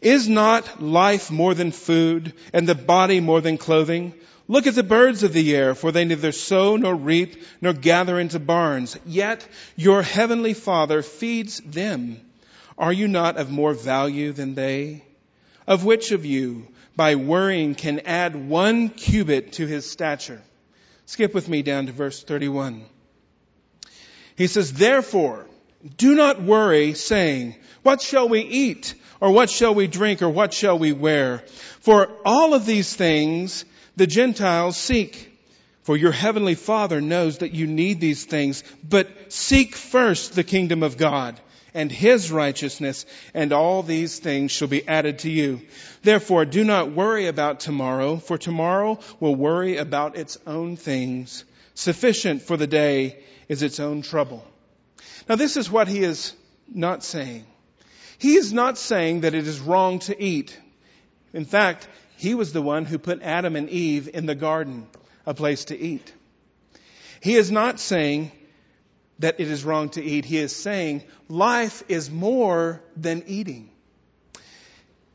Is 0.00 0.30
not 0.30 0.82
life 0.82 1.30
more 1.30 1.52
than 1.52 1.72
food, 1.72 2.32
and 2.54 2.66
the 2.66 2.74
body 2.74 3.20
more 3.20 3.42
than 3.42 3.58
clothing? 3.58 4.14
Look 4.50 4.66
at 4.66 4.74
the 4.74 4.82
birds 4.82 5.22
of 5.22 5.32
the 5.32 5.54
air, 5.54 5.76
for 5.76 5.92
they 5.92 6.04
neither 6.04 6.32
sow 6.32 6.74
nor 6.74 6.92
reap 6.92 7.40
nor 7.60 7.72
gather 7.72 8.18
into 8.18 8.40
barns, 8.40 8.98
yet 9.06 9.46
your 9.76 10.02
heavenly 10.02 10.54
Father 10.54 11.02
feeds 11.02 11.60
them. 11.60 12.20
Are 12.76 12.92
you 12.92 13.06
not 13.06 13.36
of 13.36 13.48
more 13.48 13.74
value 13.74 14.32
than 14.32 14.56
they? 14.56 15.04
Of 15.68 15.84
which 15.84 16.10
of 16.10 16.26
you, 16.26 16.66
by 16.96 17.14
worrying, 17.14 17.76
can 17.76 18.00
add 18.00 18.34
one 18.34 18.88
cubit 18.88 19.52
to 19.52 19.68
his 19.68 19.88
stature? 19.88 20.42
Skip 21.06 21.32
with 21.32 21.48
me 21.48 21.62
down 21.62 21.86
to 21.86 21.92
verse 21.92 22.20
31. 22.20 22.84
He 24.34 24.48
says, 24.48 24.72
therefore, 24.72 25.46
do 25.96 26.16
not 26.16 26.42
worry 26.42 26.94
saying, 26.94 27.54
what 27.84 28.02
shall 28.02 28.28
we 28.28 28.40
eat? 28.40 28.96
Or 29.20 29.30
what 29.30 29.48
shall 29.48 29.76
we 29.76 29.86
drink? 29.86 30.22
Or 30.22 30.28
what 30.28 30.52
shall 30.52 30.76
we 30.76 30.92
wear? 30.92 31.44
For 31.78 32.10
all 32.24 32.52
of 32.52 32.66
these 32.66 32.92
things 32.96 33.64
the 33.96 34.06
Gentiles 34.06 34.76
seek. 34.76 35.28
For 35.82 35.96
your 35.96 36.12
heavenly 36.12 36.54
Father 36.54 37.00
knows 37.00 37.38
that 37.38 37.54
you 37.54 37.66
need 37.66 38.00
these 38.00 38.24
things, 38.24 38.62
but 38.86 39.08
seek 39.32 39.74
first 39.74 40.34
the 40.34 40.44
kingdom 40.44 40.82
of 40.82 40.98
God 40.98 41.40
and 41.74 41.90
his 41.90 42.30
righteousness, 42.30 43.06
and 43.34 43.52
all 43.52 43.82
these 43.82 44.18
things 44.18 44.50
shall 44.50 44.68
be 44.68 44.86
added 44.86 45.20
to 45.20 45.30
you. 45.30 45.62
Therefore, 46.02 46.44
do 46.44 46.64
not 46.64 46.92
worry 46.92 47.26
about 47.26 47.60
tomorrow, 47.60 48.16
for 48.16 48.38
tomorrow 48.38 48.98
will 49.20 49.34
worry 49.34 49.76
about 49.76 50.16
its 50.16 50.38
own 50.46 50.76
things. 50.76 51.44
Sufficient 51.74 52.42
for 52.42 52.56
the 52.56 52.66
day 52.66 53.22
is 53.48 53.62
its 53.62 53.80
own 53.80 54.02
trouble. 54.02 54.44
Now, 55.28 55.36
this 55.36 55.56
is 55.56 55.70
what 55.70 55.88
he 55.88 56.00
is 56.00 56.34
not 56.68 57.04
saying. 57.04 57.44
He 58.18 58.34
is 58.34 58.52
not 58.52 58.76
saying 58.76 59.20
that 59.20 59.34
it 59.34 59.46
is 59.46 59.60
wrong 59.60 60.00
to 60.00 60.22
eat. 60.22 60.58
In 61.32 61.44
fact, 61.44 61.88
he 62.20 62.34
was 62.34 62.52
the 62.52 62.60
one 62.60 62.84
who 62.84 62.98
put 62.98 63.22
Adam 63.22 63.56
and 63.56 63.70
Eve 63.70 64.10
in 64.12 64.26
the 64.26 64.34
garden, 64.34 64.86
a 65.24 65.32
place 65.32 65.64
to 65.66 65.78
eat. 65.78 66.12
He 67.22 67.34
is 67.34 67.50
not 67.50 67.80
saying 67.80 68.30
that 69.20 69.40
it 69.40 69.50
is 69.50 69.64
wrong 69.64 69.88
to 69.90 70.04
eat. 70.04 70.26
He 70.26 70.36
is 70.36 70.54
saying 70.54 71.02
life 71.30 71.82
is 71.88 72.10
more 72.10 72.82
than 72.94 73.24
eating. 73.26 73.70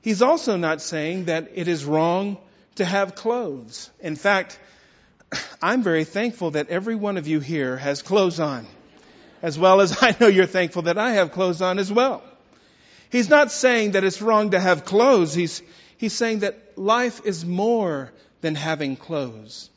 He's 0.02 0.24
also 0.24 0.58
not 0.58 0.82
saying 0.82 1.26
that 1.26 1.52
it 1.54 1.68
is 1.68 1.86
wrong 1.86 2.40
to 2.78 2.86
have 2.86 3.14
clothes. 3.14 3.92
In 4.00 4.16
fact, 4.16 4.60
I'm 5.62 5.84
very 5.84 6.06
thankful 6.06 6.52
that 6.52 6.70
every 6.70 6.96
one 6.96 7.18
of 7.18 7.28
you 7.28 7.40
here 7.40 7.78
has 7.78 8.02
clothes 8.02 8.40
on, 8.40 8.66
as 9.44 9.60
well 9.60 9.80
as 9.80 9.96
I 10.02 10.16
know 10.20 10.26
you're 10.26 10.48
thankful 10.48 10.82
that 10.84 10.98
I 10.98 11.12
have 11.12 11.34
clothes 11.34 11.62
on 11.62 11.78
as 11.78 11.94
well. 11.94 12.24
He's 13.12 13.30
not 13.30 13.52
saying 13.52 13.92
that 13.92 14.04
it's 14.04 14.24
wrong 14.24 14.50
to 14.52 14.60
have 14.60 14.86
clothes. 14.86 15.36
He's, 15.36 15.62
He's 15.98 16.14
saying 16.14 16.40
that 16.40 16.78
life 16.78 17.22
is 17.26 17.46
more 17.46 18.12
than 18.42 18.56
having 18.56 18.96
clothes. 18.96 19.70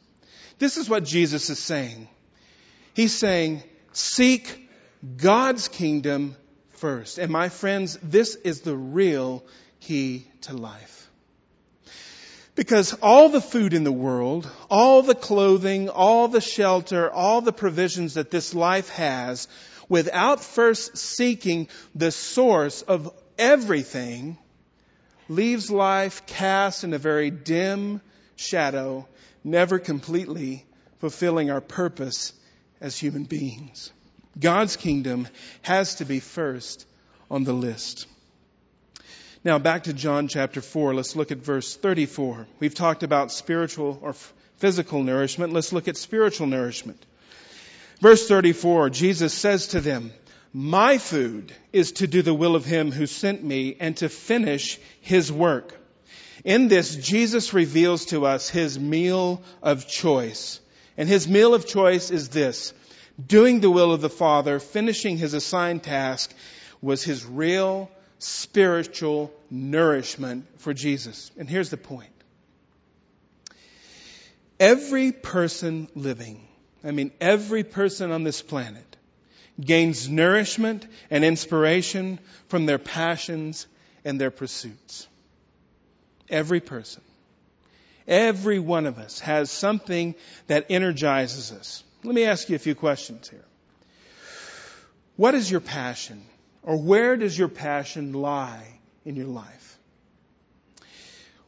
This 0.59 0.77
is 0.77 0.89
what 0.89 1.05
Jesus 1.05 1.51
is 1.51 1.59
saying. 1.59 2.09
He's 2.95 3.15
saying, 3.15 3.63
seek 3.93 4.69
God's 5.17 5.69
kingdom 5.69 6.37
first. 6.71 7.19
And 7.19 7.31
my 7.31 7.49
friends, 7.49 7.99
this 8.03 8.35
is 8.35 8.63
the 8.63 8.77
real 8.77 9.45
key 9.81 10.27
to 10.43 10.57
life. 10.57 11.09
Because 12.57 12.93
all 12.95 13.29
the 13.29 13.41
food 13.41 13.73
in 13.73 13.85
the 13.85 13.93
world, 13.93 14.51
all 14.69 15.03
the 15.03 15.15
clothing, 15.15 15.89
all 15.89 16.27
the 16.27 16.41
shelter, 16.41 17.09
all 17.09 17.41
the 17.41 17.53
provisions 17.53 18.15
that 18.15 18.33
this 18.33 18.53
life 18.53 18.89
has, 18.91 19.47
without 19.89 20.41
first 20.41 20.99
seeking 20.99 21.69
the 21.95 22.11
source 22.11 22.83
of 22.83 23.15
everything, 23.39 24.37
leaves 25.29 25.71
life 25.71 26.27
cast 26.27 26.85
in 26.85 26.95
a 26.95 26.99
very 26.99 27.31
dim 27.31 28.01
shadow, 28.37 29.07
never 29.45 29.79
completely 29.79 30.65
fulfilling 30.99 31.51
our 31.51 31.61
purpose 31.61 32.33
as 32.81 32.97
human 32.99 33.25
beings. 33.25 33.93
God's 34.39 34.77
kingdom 34.77 35.29
has 35.63 35.97
to 35.97 36.05
be 36.05 36.21
first 36.21 36.87
on 37.31 37.45
the 37.45 37.53
list. 37.53 38.07
Now 39.45 39.59
back 39.59 39.85
to 39.85 39.93
John 39.93 40.29
chapter 40.29 40.61
4. 40.61 40.95
Let's 40.95 41.17
look 41.17 41.31
at 41.31 41.39
verse 41.39 41.77
34. 41.77 42.47
We've 42.61 42.75
talked 42.75 43.03
about 43.03 43.33
spiritual 43.33 43.99
or 44.03 44.15
physical 44.57 45.03
nourishment. 45.03 45.53
Let's 45.53 45.73
look 45.73 45.89
at 45.89 45.97
spiritual 45.97 46.47
nourishment. 46.47 47.05
Verse 48.01 48.29
34, 48.29 48.91
Jesus 48.91 49.33
says 49.35 49.69
to 49.69 49.81
them, 49.81 50.13
My 50.53 50.99
food 50.99 51.53
is 51.73 51.93
to 51.93 52.07
do 52.07 52.23
the 52.23 52.35
will 52.35 52.57
of 52.57 52.65
him 52.65 52.91
who 52.91 53.07
sent 53.07 53.45
me 53.45 53.77
and 53.79 53.97
to 53.99 54.09
finish 54.09 54.79
his 55.01 55.31
work. 55.31 55.75
In 56.45 56.69
this, 56.69 56.97
Jesus 56.97 57.53
reveals 57.53 58.07
to 58.07 58.25
us 58.25 58.49
his 58.49 58.79
meal 58.79 59.43
of 59.63 59.87
choice. 59.87 60.61
And 60.97 61.09
his 61.09 61.29
meal 61.29 61.55
of 61.55 61.67
choice 61.67 62.11
is 62.11 62.31
this. 62.31 62.73
Doing 63.25 63.61
the 63.61 63.71
will 63.71 63.93
of 63.93 64.01
the 64.01 64.09
Father, 64.09 64.59
finishing 64.59 65.19
his 65.19 65.35
assigned 65.35 65.83
task, 65.83 66.33
was 66.81 67.03
his 67.03 67.25
real 67.27 67.91
spiritual 68.19 69.33
nourishment 69.51 70.47
for 70.59 70.73
Jesus. 70.73 71.31
And 71.37 71.49
here's 71.49 71.71
the 71.71 71.77
point. 71.77 72.11
Every 74.61 75.13
person 75.13 75.89
living, 75.95 76.47
I 76.83 76.91
mean 76.91 77.13
every 77.21 77.63
person 77.63 78.11
on 78.11 78.25
this 78.25 78.43
planet, 78.43 78.88
gains 79.61 80.09
nourishment 80.09 80.87
and 81.11 81.25
inspiration 81.25 82.19
from 82.49 82.67
their 82.67 82.79
passions 82.79 83.67
and 84.05 84.21
their 84.21 84.31
pursuits. 84.31 85.07
Every 86.29 86.61
person. 86.61 87.03
Every 88.07 88.59
one 88.59 88.87
of 88.87 88.99
us 88.99 89.21
has 89.21 89.51
something 89.51 90.15
that 90.47 90.67
energizes 90.71 91.53
us. 91.53 91.85
Let 92.05 92.15
me 92.15 92.25
ask 92.25 92.49
you 92.49 92.57
a 92.57 92.61
few 92.61 92.75
questions 92.75 93.29
here. 93.29 93.45
What 95.17 95.35
is 95.35 95.51
your 95.51 95.61
passion? 95.61 96.25
Or 96.63 96.77
where 96.77 97.17
does 97.17 97.39
your 97.39 97.49
passion 97.49 98.13
lie 98.13 98.79
in 99.05 99.17
your 99.17 99.27
life? 99.27 99.79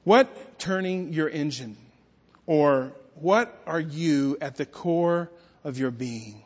What 0.04 0.58
turning 0.58 1.12
your 1.12 1.28
engine? 1.28 1.76
Or 2.46 2.92
what 3.14 3.56
are 3.66 3.80
you 3.80 4.36
at 4.40 4.56
the 4.56 4.66
core 4.66 5.30
of 5.62 5.78
your 5.78 5.90
being? 5.90 6.42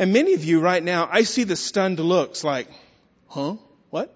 And 0.00 0.14
many 0.14 0.32
of 0.32 0.42
you 0.42 0.60
right 0.60 0.82
now, 0.82 1.10
I 1.12 1.24
see 1.24 1.44
the 1.44 1.56
stunned 1.56 2.00
looks 2.00 2.42
like, 2.42 2.68
huh? 3.28 3.56
What? 3.90 4.10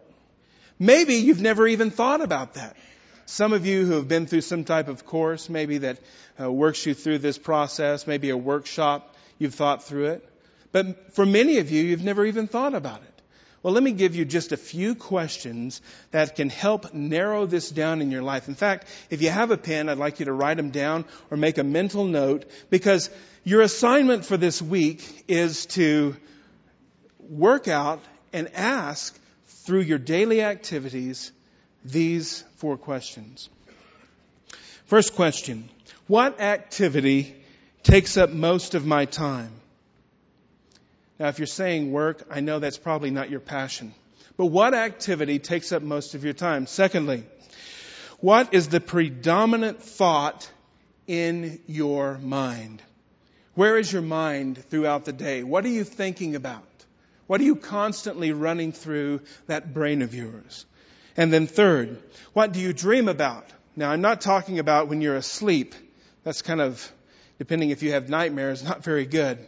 Maybe 0.79 1.17
you've 1.17 1.43
never 1.43 1.67
even 1.67 1.91
thought 1.91 2.23
about 2.23 2.55
that. 2.55 2.79
Some 3.27 3.53
of 3.53 3.67
you 3.67 3.85
who 3.85 3.93
have 3.93 4.09
been 4.09 4.27
through 4.27 4.41
some 4.41 4.65
type 4.65 4.89
of 4.89 5.05
course, 5.05 5.51
maybe 5.51 5.77
that 5.79 5.99
uh, 6.41 6.51
works 6.51 6.87
you 6.87 6.95
through 6.95 7.19
this 7.19 7.37
process, 7.37 8.07
maybe 8.07 8.31
a 8.31 8.37
workshop, 8.37 9.15
you've 9.39 9.55
thought 9.55 9.85
through 9.85 10.07
it. 10.07 10.29
But 10.73 11.13
for 11.13 11.27
many 11.27 11.59
of 11.59 11.71
you, 11.71 11.85
you've 11.85 12.03
never 12.03 12.25
even 12.25 12.49
thought 12.49 12.73
about 12.73 13.03
it. 13.03 13.14
Well, 13.65 13.73
let 13.73 13.83
me 13.83 13.93
give 13.93 14.15
you 14.15 14.27
just 14.27 14.53
a 14.53 14.59
few 14.59 14.95
questions 14.95 15.81
that 16.11 16.37
can 16.37 16.51
help 16.51 16.93
narrow 16.93 17.47
this 17.47 17.71
down 17.71 18.03
in 18.03 18.11
your 18.11 18.21
life. 18.21 18.47
In 18.47 18.55
fact, 18.55 18.87
if 19.09 19.23
you 19.23 19.31
have 19.31 19.51
a 19.51 19.57
pen, 19.57 19.89
I'd 19.89 19.97
like 19.97 20.19
you 20.21 20.27
to 20.27 20.35
write 20.35 20.59
them 20.59 20.69
down 20.69 21.07
or 21.31 21.39
make 21.39 21.57
a 21.57 21.65
mental 21.65 22.05
note 22.05 22.45
because 22.69 23.09
your 23.43 23.63
assignment 23.63 24.27
for 24.27 24.37
this 24.37 24.61
week 24.61 25.25
is 25.29 25.65
to 25.79 26.15
work 27.19 27.67
out 27.67 28.05
and 28.35 28.53
ask 28.55 29.19
through 29.47 29.81
your 29.81 29.99
daily 29.99 30.43
activities 30.43 31.33
these 31.87 32.45
four 32.57 32.77
questions. 32.77 33.49
First 34.85 35.15
question. 35.15 35.71
What 36.07 36.39
activity 36.39 37.35
takes 37.83 38.19
up 38.19 38.29
most 38.29 38.75
of 38.75 38.85
my 38.85 39.07
time? 39.07 39.53
Now, 41.19 41.29
if 41.29 41.39
you're 41.39 41.47
saying 41.47 41.93
work, 41.93 42.27
I 42.31 42.41
know 42.41 42.59
that's 42.59 42.79
probably 42.79 43.11
not 43.11 43.31
your 43.31 43.41
passion. 43.41 43.95
But 44.37 44.47
what 44.47 44.75
activity 44.75 45.39
takes 45.39 45.71
up 45.71 45.83
most 45.83 46.15
of 46.15 46.25
your 46.25 46.33
time? 46.33 46.67
Secondly, 46.67 47.25
what 48.19 48.53
is 48.55 48.69
the 48.69 48.81
predominant 48.81 49.83
thought 49.83 50.51
in 51.07 51.61
your 51.67 52.19
mind? 52.19 52.83
Where 53.55 53.79
is 53.79 53.93
your 53.93 54.03
mind 54.03 54.59
throughout 54.71 55.05
the 55.05 55.13
day? 55.13 55.45
What 55.45 55.65
are 55.65 55.69
you 55.69 55.85
thinking 55.85 56.35
about? 56.35 56.65
What 57.27 57.41
are 57.41 57.45
you 57.45 57.57
constantly 57.57 58.33
running 58.33 58.73
through 58.73 59.21
that 59.47 59.73
brain 59.73 60.03
of 60.03 60.15
yours? 60.15 60.67
And 61.17 61.33
then 61.33 61.47
third, 61.47 62.03
what 62.33 62.53
do 62.53 62.61
you 62.61 62.73
dream 62.73 63.09
about? 63.09 63.47
Now, 63.77 63.91
I'm 63.91 64.01
not 64.01 64.21
talking 64.21 64.59
about 64.59 64.89
when 64.89 65.01
you're 65.01 65.17
asleep. 65.17 65.75
That's 66.25 66.43
kind 66.43 66.61
of, 66.61 66.93
depending 67.39 67.71
if 67.71 67.83
you 67.83 67.93
have 67.93 68.09
nightmares, 68.09 68.65
not 68.65 68.83
very 68.83 69.07
good. 69.07 69.39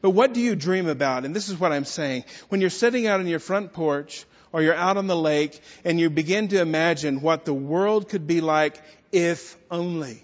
But 0.00 0.10
what 0.10 0.34
do 0.34 0.40
you 0.40 0.56
dream 0.56 0.88
about? 0.88 1.24
And 1.24 1.34
this 1.34 1.48
is 1.48 1.58
what 1.58 1.72
I'm 1.72 1.84
saying. 1.84 2.24
When 2.48 2.60
you're 2.60 2.70
sitting 2.70 3.06
out 3.06 3.20
on 3.20 3.26
your 3.26 3.38
front 3.38 3.72
porch 3.72 4.24
or 4.52 4.62
you're 4.62 4.74
out 4.74 4.96
on 4.96 5.06
the 5.06 5.16
lake 5.16 5.60
and 5.84 5.98
you 5.98 6.10
begin 6.10 6.48
to 6.48 6.60
imagine 6.60 7.20
what 7.20 7.44
the 7.44 7.54
world 7.54 8.08
could 8.08 8.26
be 8.26 8.40
like 8.40 8.80
if 9.12 9.56
only. 9.70 10.22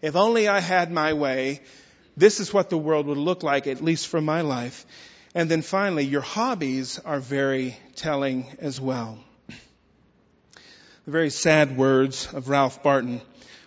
If 0.00 0.16
only 0.16 0.48
I 0.48 0.60
had 0.60 0.90
my 0.90 1.12
way, 1.12 1.60
this 2.16 2.40
is 2.40 2.52
what 2.52 2.70
the 2.70 2.78
world 2.78 3.06
would 3.06 3.18
look 3.18 3.42
like, 3.42 3.66
at 3.66 3.82
least 3.82 4.08
for 4.08 4.20
my 4.20 4.42
life. 4.42 4.84
And 5.34 5.50
then 5.50 5.62
finally, 5.62 6.04
your 6.04 6.20
hobbies 6.20 6.98
are 6.98 7.20
very 7.20 7.76
telling 7.96 8.46
as 8.58 8.80
well. 8.80 9.18
The 11.04 11.10
very 11.10 11.30
sad 11.30 11.76
words 11.76 12.28
of 12.32 12.48
Ralph 12.48 12.82
Barton, 12.82 13.22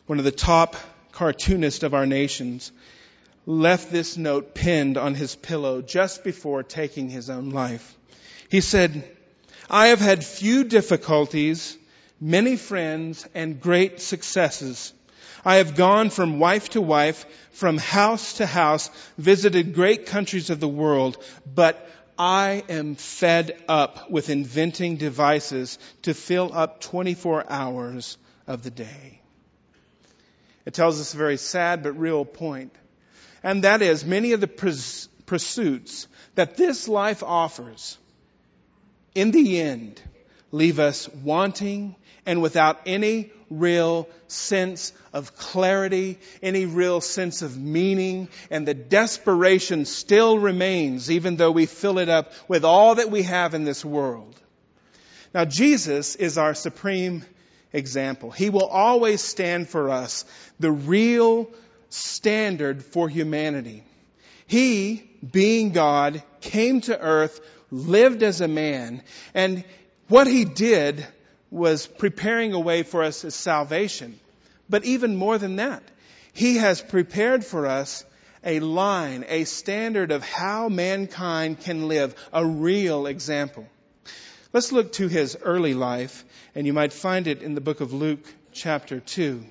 one 0.05 0.19
of 0.19 0.25
the 0.25 0.31
top 0.31 0.75
cartoonists 1.11 1.83
of 1.83 1.93
our 1.93 2.05
nations, 2.05 2.71
left 3.45 3.91
this 3.91 4.17
note 4.17 4.55
pinned 4.55 4.97
on 4.97 5.13
his 5.13 5.35
pillow 5.35 5.81
just 5.81 6.23
before 6.23 6.63
taking 6.63 7.09
his 7.09 7.29
own 7.29 7.51
life. 7.51 7.95
He 8.49 8.61
said, 8.61 9.03
I 9.69 9.87
have 9.87 9.99
had 9.99 10.23
few 10.23 10.63
difficulties, 10.63 11.77
many 12.19 12.55
friends, 12.55 13.27
and 13.33 13.59
great 13.59 14.01
successes. 14.01 14.93
I 15.43 15.55
have 15.55 15.75
gone 15.75 16.09
from 16.09 16.39
wife 16.39 16.69
to 16.69 16.81
wife, 16.81 17.25
from 17.51 17.77
house 17.77 18.37
to 18.37 18.45
house, 18.45 18.89
visited 19.17 19.75
great 19.75 20.07
countries 20.07 20.49
of 20.49 20.59
the 20.59 20.67
world, 20.67 21.23
but 21.45 21.87
I 22.17 22.63
am 22.69 22.95
fed 22.95 23.61
up 23.67 24.09
with 24.09 24.29
inventing 24.29 24.97
devices 24.97 25.77
to 26.03 26.13
fill 26.13 26.51
up 26.53 26.81
24 26.81 27.45
hours 27.49 28.17
of 28.47 28.63
the 28.63 28.71
day. 28.71 29.21
It 30.65 30.73
tells 30.73 30.99
us 30.99 31.13
a 31.13 31.17
very 31.17 31.37
sad 31.37 31.83
but 31.83 31.99
real 31.99 32.25
point 32.25 32.73
and 33.45 33.63
that 33.63 33.83
is 33.83 34.03
many 34.03 34.31
of 34.31 34.41
the 34.41 34.47
pursuits 35.27 36.07
that 36.33 36.57
this 36.57 36.87
life 36.87 37.21
offers, 37.21 37.95
in 39.13 39.29
the 39.29 39.61
end, 39.61 40.01
leave 40.51 40.79
us 40.79 41.07
wanting 41.09 41.95
and 42.25 42.41
without 42.41 42.81
any 42.87 43.31
real 43.51 44.09
sense 44.27 44.93
of 45.13 45.35
clarity, 45.37 46.17
any 46.41 46.65
real 46.65 47.01
sense 47.01 47.43
of 47.43 47.55
meaning, 47.55 48.29
and 48.49 48.67
the 48.67 48.73
desperation 48.73 49.85
still 49.85 50.39
remains 50.39 51.11
even 51.11 51.35
though 51.35 51.51
we 51.51 51.67
fill 51.67 51.99
it 51.99 52.09
up 52.09 52.33
with 52.47 52.65
all 52.65 52.95
that 52.95 53.11
we 53.11 53.21
have 53.21 53.53
in 53.53 53.63
this 53.63 53.85
world. 53.85 54.41
Now 55.35 55.45
Jesus 55.45 56.15
is 56.15 56.39
our 56.39 56.55
supreme 56.55 57.23
example. 57.71 58.31
He 58.31 58.49
will 58.49 58.65
always 58.65 59.21
stand 59.21 59.69
for 59.69 59.91
us 59.91 60.25
the 60.59 60.71
real 60.71 61.51
standard 61.89 62.83
for 62.83 63.09
humanity. 63.09 63.83
He, 64.47 65.03
being 65.31 65.71
God, 65.71 66.21
came 66.41 66.81
to 66.81 66.99
earth, 66.99 67.39
lived 67.71 68.23
as 68.23 68.41
a 68.41 68.47
man, 68.47 69.01
and 69.33 69.63
what 70.07 70.27
he 70.27 70.45
did 70.45 71.05
was 71.49 71.87
preparing 71.87 72.53
a 72.53 72.59
way 72.59 72.83
for 72.83 73.03
us 73.03 73.25
as 73.25 73.33
salvation. 73.33 74.19
But 74.69 74.85
even 74.85 75.15
more 75.15 75.37
than 75.37 75.57
that, 75.57 75.83
he 76.33 76.57
has 76.57 76.81
prepared 76.81 77.45
for 77.45 77.65
us 77.65 78.03
a 78.43 78.59
line, 78.59 79.25
a 79.27 79.45
standard 79.45 80.11
of 80.11 80.23
how 80.23 80.69
mankind 80.69 81.61
can 81.61 81.87
live, 81.87 82.13
a 82.31 82.45
real 82.45 83.07
example. 83.07 83.65
Let's 84.53 84.71
look 84.71 84.93
to 84.93 85.07
his 85.07 85.37
early 85.41 85.73
life, 85.73 86.23
and 86.53 86.67
you 86.67 86.73
might 86.73 86.93
find 86.93 87.27
it 87.27 87.41
in 87.41 87.55
the 87.55 87.61
book 87.61 87.81
of 87.81 87.93
Luke, 87.93 88.25
chapter 88.53 88.99
2 88.99 89.43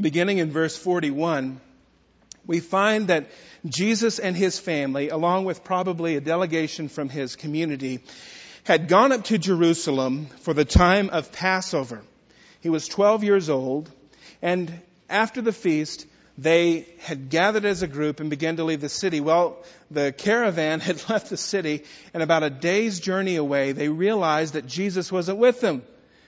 beginning 0.00 0.38
in 0.38 0.50
verse 0.50 0.76
41, 0.76 1.60
we 2.46 2.60
find 2.60 3.08
that 3.08 3.30
Jesus 3.66 4.18
and 4.18 4.36
his 4.36 4.58
family, 4.58 5.08
along 5.08 5.44
with 5.44 5.64
probably 5.64 6.16
a 6.16 6.20
delegation 6.20 6.88
from 6.88 7.08
his 7.08 7.36
community, 7.36 8.00
had 8.64 8.88
gone 8.88 9.12
up 9.12 9.24
to 9.24 9.38
Jerusalem 9.38 10.26
for 10.40 10.52
the 10.52 10.64
time 10.64 11.10
of 11.10 11.32
Passover. 11.32 12.02
He 12.60 12.68
was 12.68 12.88
12 12.88 13.24
years 13.24 13.48
old, 13.48 13.90
and 14.42 14.82
after 15.08 15.40
the 15.42 15.52
feast, 15.52 16.06
they 16.36 16.86
had 17.00 17.30
gathered 17.30 17.64
as 17.64 17.82
a 17.82 17.86
group 17.86 18.20
and 18.20 18.28
began 18.28 18.56
to 18.56 18.64
leave 18.64 18.80
the 18.80 18.88
city. 18.88 19.20
Well, 19.20 19.58
the 19.90 20.12
caravan 20.12 20.80
had 20.88 21.08
left 21.08 21.30
the 21.30 21.36
city, 21.36 21.84
and 22.12 22.22
about 22.22 22.42
a 22.42 22.50
day's 22.50 23.00
journey 23.00 23.36
away, 23.36 23.72
they 23.72 23.88
realized 23.88 24.54
that 24.54 24.66
Jesus 24.66 25.12
wasn't 25.12 25.38
with 25.38 25.60
them. 25.60 25.82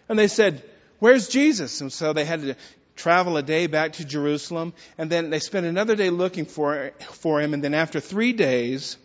And 0.09 0.19
they 0.19 0.29
said, 0.29 0.63
Where's 0.99 1.29
Jesus? 1.29 1.83
And 1.83 1.93
so 1.93 2.13
they 2.13 2.25
had 2.25 2.41
to 2.43 2.57
travel 2.97 3.37
a 3.37 3.43
day 3.43 3.67
back 3.67 3.95
to 3.95 4.05
Jerusalem, 4.05 4.73
and 4.99 5.11
then 5.11 5.31
they 5.31 5.39
spend 5.39 5.67
another 5.67 5.95
day 5.95 6.11
looking 6.11 6.47
for, 6.47 6.93
for 7.13 7.41
him, 7.41 7.55
and 7.55 7.63
then 7.63 7.75
after 7.75 8.01
three 8.01 8.33
days, 8.33 8.97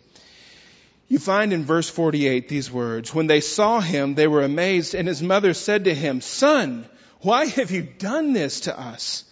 you 1.08 1.18
find 1.18 1.52
in 1.52 1.64
verse 1.64 1.90
48 1.90 2.48
these 2.48 2.70
words, 2.70 3.14
When 3.14 3.26
they 3.26 3.40
saw 3.40 3.80
him, 3.80 4.14
they 4.14 4.26
were 4.26 4.42
amazed, 4.42 4.94
and 4.94 5.06
his 5.06 5.22
mother 5.22 5.52
said 5.52 5.84
to 5.84 5.94
him, 5.94 6.20
Son, 6.20 6.86
why 7.20 7.46
have 7.46 7.70
you 7.70 7.82
done 7.82 8.32
this 8.32 8.60
to 8.60 8.78
us? 8.78 9.24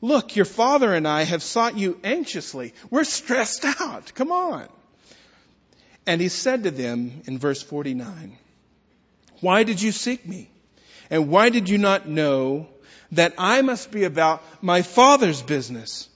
Look, 0.00 0.36
your 0.36 0.44
father 0.44 0.92
and 0.92 1.06
I 1.06 1.22
have 1.22 1.42
sought 1.42 1.76
you 1.76 1.98
anxiously. 2.02 2.74
We're 2.90 3.04
stressed 3.04 3.64
out. 3.64 4.12
Come 4.14 4.32
on. 4.32 4.68
And 6.06 6.20
he 6.20 6.28
said 6.28 6.64
to 6.64 6.70
them 6.70 7.22
in 7.26 7.38
verse 7.38 7.62
49, 7.62 8.36
Why 9.40 9.62
did 9.62 9.80
you 9.80 9.92
seek 9.92 10.26
me? 10.26 10.50
And 11.10 11.28
why 11.28 11.50
did 11.50 11.68
you 11.68 11.78
not 11.78 12.08
know 12.08 12.68
that 13.12 13.34
I 13.38 13.62
must 13.62 13.90
be 13.90 14.04
about 14.04 14.42
my 14.62 14.82
father's 14.82 15.42
business? 15.42 16.08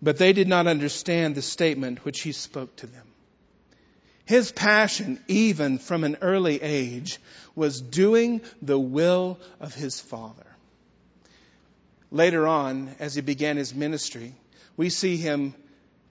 But 0.00 0.18
they 0.18 0.32
did 0.32 0.48
not 0.48 0.66
understand 0.66 1.34
the 1.34 1.42
statement 1.42 2.04
which 2.04 2.20
he 2.20 2.32
spoke 2.32 2.74
to 2.76 2.86
them. 2.86 3.06
His 4.24 4.52
passion, 4.52 5.22
even 5.28 5.78
from 5.78 6.04
an 6.04 6.18
early 6.20 6.60
age, 6.62 7.20
was 7.54 7.80
doing 7.80 8.40
the 8.60 8.78
will 8.78 9.38
of 9.60 9.74
his 9.74 10.00
father. 10.00 10.46
Later 12.10 12.46
on, 12.46 12.94
as 12.98 13.14
he 13.14 13.20
began 13.20 13.56
his 13.56 13.74
ministry, 13.74 14.34
we 14.76 14.90
see 14.90 15.16
him 15.16 15.54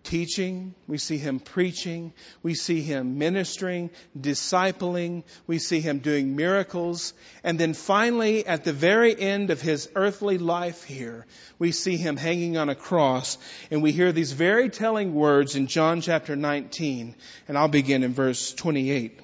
teaching, 0.04 0.74
we 0.88 0.98
see 0.98 1.18
him 1.18 1.40
preaching, 1.40 2.14
we 2.44 2.54
see 2.54 2.82
him 2.82 3.18
ministering, 3.18 3.90
discipling, 4.20 5.24
we 5.48 5.60
see 5.60 5.80
him 5.80 6.00
doing 6.00 6.36
miracles, 6.36 7.14
and 7.44 7.60
then 7.60 7.74
finally, 7.74 8.46
at 8.46 8.64
the 8.64 8.74
very 8.74 9.20
end 9.20 9.50
of 9.50 9.62
his 9.62 9.90
earthly 9.96 10.38
life 10.38 10.84
here, 10.84 11.26
we 11.60 11.72
see 11.72 11.98
him 11.98 12.18
hanging 12.18 12.58
on 12.58 12.70
a 12.70 12.76
cross, 12.76 13.38
and 13.70 13.82
we 13.84 13.92
hear 13.92 14.12
these 14.12 14.32
very 14.32 14.70
telling 14.70 15.14
words 15.14 15.56
in 15.56 15.68
John 15.68 16.02
chapter 16.02 16.36
19, 16.36 17.16
and 17.48 17.58
I'll 17.58 17.68
begin 17.68 18.04
in 18.04 18.14
verse 18.14 18.54
28. 18.54 19.20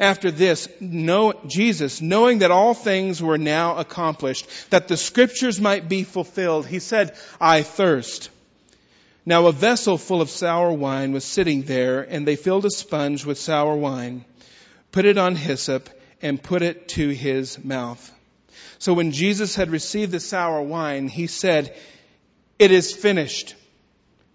After 0.00 0.32
this, 0.32 0.68
know, 0.80 1.34
Jesus, 1.46 2.00
knowing 2.00 2.40
that 2.40 2.50
all 2.50 2.74
things 2.74 3.22
were 3.22 3.38
now 3.38 3.76
accomplished, 3.76 4.48
that 4.70 4.88
the 4.88 4.96
scriptures 4.96 5.60
might 5.60 5.88
be 5.88 6.02
fulfilled, 6.02 6.66
he 6.66 6.80
said, 6.80 7.16
I 7.40 7.62
thirst. 7.62 8.30
Now 9.26 9.46
a 9.46 9.52
vessel 9.52 9.96
full 9.96 10.20
of 10.20 10.30
sour 10.30 10.72
wine 10.72 11.12
was 11.12 11.24
sitting 11.24 11.62
there, 11.62 12.02
and 12.02 12.26
they 12.26 12.36
filled 12.36 12.66
a 12.66 12.70
sponge 12.70 13.24
with 13.24 13.38
sour 13.38 13.74
wine, 13.74 14.24
put 14.92 15.06
it 15.06 15.16
on 15.16 15.34
hyssop, 15.36 15.88
and 16.20 16.42
put 16.42 16.62
it 16.62 16.88
to 16.88 17.08
his 17.08 17.62
mouth. 17.62 18.10
So 18.78 18.92
when 18.92 19.12
Jesus 19.12 19.56
had 19.56 19.70
received 19.70 20.12
the 20.12 20.20
sour 20.20 20.60
wine, 20.60 21.08
he 21.08 21.26
said, 21.26 21.74
It 22.58 22.70
is 22.70 22.92
finished. 22.92 23.54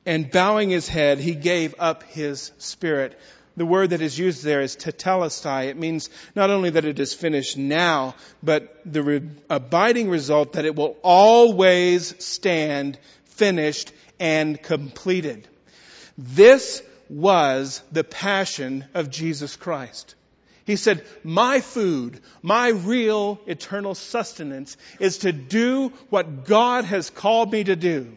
And 0.05 0.31
bowing 0.31 0.72
his 0.72 0.88
head, 0.88 1.19
he 1.19 1.36
gave 1.36 1.75
up 1.77 2.03
his 2.03 2.51
spirit 2.58 3.19
the 3.60 3.65
word 3.65 3.89
that 3.89 4.01
is 4.01 4.17
used 4.17 4.41
there 4.41 4.62
is 4.62 4.77
tetelestai. 4.77 5.67
It 5.67 5.77
means 5.77 6.10
not 6.34 6.50
only 6.50 6.69
that 6.72 6.86
it 6.86 6.98
is 6.98 7.13
finished 7.13 7.58
now, 7.58 8.15
but 8.41 8.74
the 8.86 9.03
re- 9.03 9.29
abiding 9.50 10.10
result 10.10 10.53
that 10.53 10.63
it 10.63 10.75
will 10.75 10.96
always 11.03 12.15
stand 12.24 12.98
finished 13.25 13.91
and 14.19 14.61
completed. 14.61 15.47
This 16.17 16.83
was 17.09 17.81
the 17.91 18.03
passion 18.03 18.86
of 18.93 19.10
Jesus 19.10 19.55
Christ. 19.55 20.15
He 20.65 20.75
said, 20.75 21.03
my 21.23 21.62
food, 21.62 22.19
my 22.43 22.69
real 22.69 23.39
eternal 23.47 23.95
sustenance 23.95 24.77
is 24.99 25.19
to 25.19 25.32
do 25.32 25.89
what 26.10 26.45
God 26.45 26.86
has 26.86 27.10
called 27.10 27.51
me 27.51 27.63
to 27.63 27.75
do. 27.75 28.15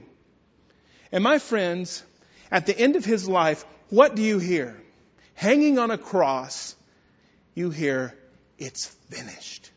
And 1.10 1.24
my 1.24 1.38
friends, 1.38 2.02
at 2.50 2.66
the 2.66 2.78
end 2.78 2.96
of 2.96 3.04
his 3.04 3.26
life, 3.26 3.64
what 3.88 4.14
do 4.14 4.22
you 4.22 4.38
hear? 4.38 4.82
hanging 5.34 5.78
on 5.78 5.90
a 5.90 5.98
cross, 5.98 6.76
you 7.54 7.70
hear, 7.70 8.14
it's 8.58 8.86
finished. 9.10 9.70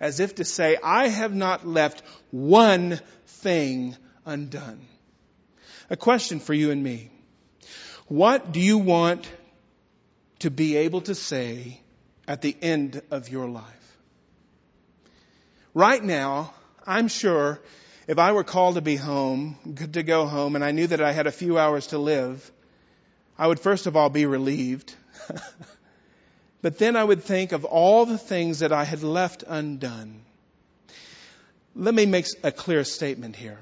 As 0.00 0.20
if 0.20 0.36
to 0.36 0.44
say, 0.44 0.78
I 0.82 1.08
have 1.08 1.34
not 1.34 1.66
left 1.66 2.02
one 2.30 2.98
thing 3.26 3.96
undone. 4.24 4.80
A 5.90 5.96
question 5.96 6.40
for 6.40 6.54
you 6.54 6.70
and 6.70 6.82
me. 6.82 7.10
What 8.06 8.52
do 8.52 8.60
you 8.60 8.78
want 8.78 9.28
to 10.40 10.50
be 10.50 10.76
able 10.76 11.02
to 11.02 11.14
say 11.14 11.80
at 12.26 12.42
the 12.42 12.56
end 12.60 13.02
of 13.10 13.28
your 13.28 13.48
life? 13.48 13.96
Right 15.74 16.02
now, 16.02 16.52
I'm 16.86 17.08
sure 17.08 17.60
if 18.06 18.18
I 18.18 18.32
were 18.32 18.44
called 18.44 18.76
to 18.76 18.80
be 18.80 18.96
home, 18.96 19.58
good 19.74 19.94
to 19.94 20.02
go 20.02 20.26
home, 20.26 20.54
and 20.56 20.64
I 20.64 20.72
knew 20.72 20.86
that 20.86 21.02
I 21.02 21.12
had 21.12 21.26
a 21.26 21.32
few 21.32 21.58
hours 21.58 21.88
to 21.88 21.98
live, 21.98 22.50
I 23.38 23.46
would 23.46 23.60
first 23.60 23.86
of 23.86 23.96
all 23.96 24.08
be 24.08 24.26
relieved. 24.26 24.94
but 26.62 26.78
then 26.78 26.96
I 26.96 27.04
would 27.04 27.22
think 27.22 27.52
of 27.52 27.64
all 27.64 28.06
the 28.06 28.18
things 28.18 28.60
that 28.60 28.72
I 28.72 28.84
had 28.84 29.02
left 29.02 29.44
undone. 29.46 30.22
Let 31.74 31.94
me 31.94 32.06
make 32.06 32.26
a 32.42 32.50
clear 32.50 32.82
statement 32.82 33.36
here. 33.36 33.58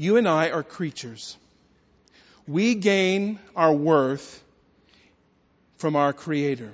You 0.00 0.16
and 0.16 0.26
I 0.26 0.48
are 0.48 0.62
creatures. 0.62 1.36
We 2.48 2.74
gain 2.74 3.38
our 3.54 3.70
worth 3.70 4.42
from 5.76 5.94
our 5.94 6.14
Creator. 6.14 6.72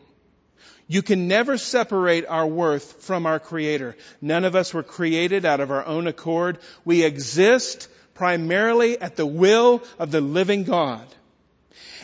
You 0.86 1.02
can 1.02 1.26
never 1.26 1.58
separate 1.58 2.24
our 2.24 2.46
worth 2.46 3.02
from 3.02 3.26
our 3.26 3.40
Creator. 3.40 3.96
None 4.20 4.44
of 4.44 4.54
us 4.54 4.72
were 4.72 4.84
created 4.84 5.44
out 5.44 5.58
of 5.58 5.72
our 5.72 5.84
own 5.84 6.06
accord. 6.06 6.58
We 6.84 7.02
exist 7.02 7.88
primarily 8.14 9.00
at 9.00 9.16
the 9.16 9.26
will 9.26 9.82
of 9.98 10.12
the 10.12 10.20
living 10.20 10.62
God. 10.62 11.04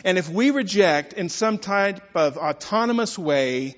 And 0.03 0.17
if 0.17 0.27
we 0.27 0.51
reject 0.51 1.13
in 1.13 1.29
some 1.29 1.57
type 1.57 2.01
of 2.15 2.35
autonomous 2.35 3.17
way 3.17 3.77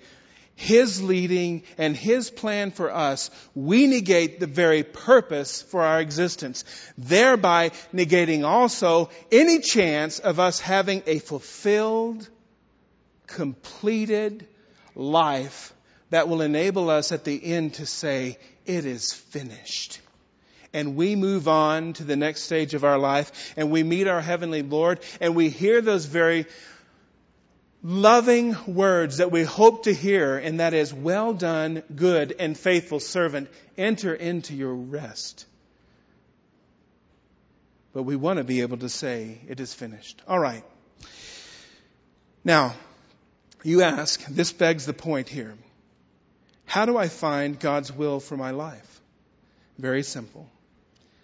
His 0.55 1.03
leading 1.03 1.63
and 1.77 1.95
His 1.95 2.29
plan 2.31 2.71
for 2.71 2.91
us, 2.91 3.29
we 3.53 3.87
negate 3.87 4.39
the 4.39 4.47
very 4.47 4.83
purpose 4.83 5.61
for 5.61 5.81
our 5.81 5.99
existence, 5.99 6.63
thereby 6.97 7.71
negating 7.93 8.45
also 8.45 9.09
any 9.31 9.59
chance 9.59 10.19
of 10.19 10.39
us 10.39 10.61
having 10.61 11.03
a 11.07 11.19
fulfilled, 11.19 12.27
completed 13.27 14.47
life 14.95 15.73
that 16.09 16.29
will 16.29 16.41
enable 16.41 16.89
us 16.89 17.11
at 17.11 17.25
the 17.25 17.43
end 17.43 17.75
to 17.75 17.85
say, 17.85 18.37
it 18.65 18.85
is 18.85 19.11
finished. 19.11 19.99
And 20.73 20.95
we 20.95 21.15
move 21.15 21.47
on 21.47 21.93
to 21.93 22.03
the 22.03 22.15
next 22.15 22.43
stage 22.43 22.73
of 22.73 22.83
our 22.83 22.97
life 22.97 23.53
and 23.55 23.71
we 23.71 23.83
meet 23.83 24.07
our 24.07 24.21
Heavenly 24.21 24.61
Lord 24.61 24.99
and 25.21 25.35
we 25.35 25.49
hear 25.49 25.81
those 25.81 26.05
very 26.05 26.45
loving 27.85 28.57
words 28.65 29.17
that 29.17 29.31
we 29.31 29.43
hope 29.43 29.83
to 29.83 29.93
hear, 29.93 30.39
and 30.39 30.59
that 30.59 30.73
is, 30.73 30.91
well 30.91 31.33
done, 31.33 31.83
good 31.95 32.35
and 32.39 32.57
faithful 32.57 32.99
servant, 32.99 33.47
enter 33.77 34.11
into 34.11 34.55
your 34.55 34.73
rest. 34.73 35.45
But 37.93 38.01
we 38.01 38.15
want 38.15 38.37
to 38.37 38.43
be 38.43 38.61
able 38.61 38.77
to 38.77 38.89
say, 38.89 39.37
it 39.47 39.59
is 39.59 39.71
finished. 39.71 40.19
All 40.27 40.39
right. 40.39 40.63
Now, 42.43 42.73
you 43.63 43.83
ask, 43.83 44.25
this 44.25 44.51
begs 44.51 44.87
the 44.87 44.93
point 44.93 45.29
here. 45.29 45.53
How 46.65 46.87
do 46.87 46.97
I 46.97 47.07
find 47.07 47.59
God's 47.59 47.91
will 47.91 48.19
for 48.19 48.35
my 48.35 48.49
life? 48.49 48.99
Very 49.77 50.01
simple. 50.01 50.49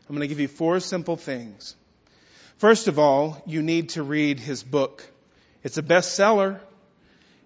I'm 0.07 0.15
going 0.15 0.21
to 0.21 0.27
give 0.27 0.39
you 0.39 0.47
four 0.47 0.79
simple 0.79 1.15
things. 1.15 1.75
First 2.57 2.87
of 2.87 2.99
all, 2.99 3.41
you 3.47 3.63
need 3.63 3.89
to 3.89 4.03
read 4.03 4.39
his 4.39 4.61
book. 4.61 5.03
It's 5.63 5.77
a 5.77 5.83
bestseller, 5.83 6.59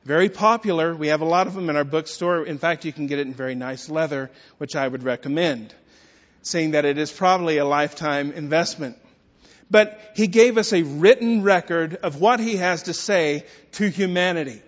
very 0.05 0.29
popular. 0.29 0.95
We 0.95 1.07
have 1.07 1.21
a 1.21 1.25
lot 1.25 1.47
of 1.47 1.55
them 1.55 1.69
in 1.69 1.75
our 1.75 1.83
bookstore. 1.83 2.45
In 2.45 2.57
fact, 2.57 2.85
you 2.85 2.93
can 2.93 3.07
get 3.07 3.19
it 3.19 3.27
in 3.27 3.33
very 3.33 3.55
nice 3.55 3.89
leather, 3.89 4.31
which 4.57 4.75
I 4.75 4.87
would 4.87 5.03
recommend, 5.03 5.73
saying 6.41 6.71
that 6.71 6.85
it 6.85 6.97
is 6.97 7.11
probably 7.11 7.57
a 7.57 7.65
lifetime 7.65 8.31
investment. 8.31 8.97
But 9.69 9.99
he 10.15 10.27
gave 10.27 10.57
us 10.57 10.73
a 10.73 10.83
written 10.83 11.41
record 11.41 11.95
of 11.95 12.21
what 12.21 12.39
he 12.39 12.57
has 12.57 12.83
to 12.83 12.93
say 12.93 13.45
to 13.73 13.89
humanity. 13.89 14.61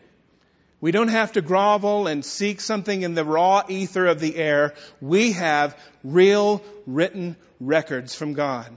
We 0.81 0.91
don't 0.91 1.07
have 1.07 1.33
to 1.33 1.41
grovel 1.41 2.07
and 2.07 2.25
seek 2.25 2.59
something 2.59 3.01
in 3.01 3.15
the 3.15 3.23
raw 3.23 3.63
ether 3.67 4.05
of 4.05 4.19
the 4.19 4.35
air. 4.35 4.73
We 5.01 5.31
have 5.33 5.77
real 6.03 6.63
written 6.85 7.35
records 7.59 8.13
from 8.13 8.33
God. 8.33 8.71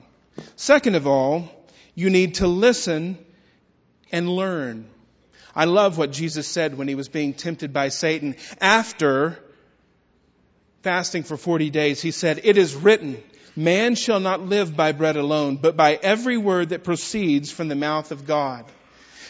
Second 0.56 0.94
of 0.94 1.06
all, 1.06 1.50
you 1.94 2.08
need 2.08 2.36
to 2.36 2.46
listen 2.46 3.18
and 4.12 4.28
learn. 4.28 4.88
I 5.54 5.64
love 5.64 5.98
what 5.98 6.12
Jesus 6.12 6.46
said 6.46 6.76
when 6.76 6.88
he 6.88 6.94
was 6.94 7.08
being 7.08 7.34
tempted 7.34 7.72
by 7.72 7.88
Satan 7.88 8.36
after 8.60 9.38
fasting 10.82 11.22
for 11.22 11.36
40 11.36 11.70
days, 11.70 12.00
he 12.00 12.10
said, 12.10 12.40
It 12.44 12.56
is 12.56 12.74
written, 12.74 13.22
Man 13.56 13.94
shall 13.94 14.20
not 14.20 14.40
live 14.40 14.76
by 14.76 14.92
bread 14.92 15.16
alone, 15.16 15.56
but 15.56 15.76
by 15.76 15.98
every 16.00 16.38
word 16.38 16.70
that 16.70 16.84
proceeds 16.84 17.50
from 17.50 17.68
the 17.68 17.74
mouth 17.74 18.12
of 18.12 18.26
God. 18.26 18.64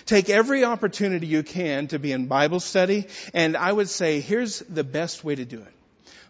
Take 0.07 0.29
every 0.29 0.65
opportunity 0.65 1.27
you 1.27 1.43
can 1.43 1.89
to 1.89 1.99
be 1.99 2.13
in 2.13 2.27
Bible 2.27 2.61
study, 2.61 3.07
and 3.33 3.57
I 3.57 3.73
would 3.73 3.89
say 3.89 4.21
here's 4.21 4.61
the 4.61 4.85
best 4.85 5.25
way 5.25 5.35
to 5.35 5.45
do 5.45 5.59
it. 5.59 5.73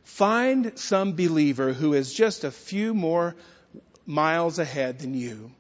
Find 0.05 0.79
some 0.79 1.13
believer 1.13 1.73
who 1.73 1.95
is 1.95 2.13
just 2.13 2.45
a 2.45 2.51
few 2.51 2.95
more 2.95 3.37
miles 4.07 4.59
ahead 4.59 4.99
than 4.99 5.15
you. 5.15 5.53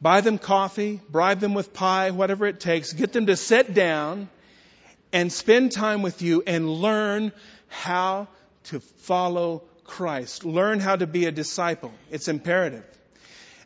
Buy 0.00 0.20
them 0.20 0.38
coffee, 0.38 1.00
bribe 1.10 1.40
them 1.40 1.54
with 1.54 1.72
pie, 1.72 2.12
whatever 2.12 2.46
it 2.46 2.60
takes. 2.60 2.92
Get 2.92 3.12
them 3.12 3.26
to 3.26 3.36
sit 3.36 3.74
down 3.74 4.28
and 5.12 5.32
spend 5.32 5.72
time 5.72 6.02
with 6.02 6.22
you 6.22 6.42
and 6.46 6.70
learn 6.70 7.32
how 7.68 8.28
to 8.64 8.80
follow 8.80 9.64
Christ. 9.84 10.44
Learn 10.44 10.78
how 10.78 10.94
to 10.94 11.06
be 11.06 11.26
a 11.26 11.32
disciple. 11.32 11.92
It's 12.10 12.28
imperative. 12.28 12.84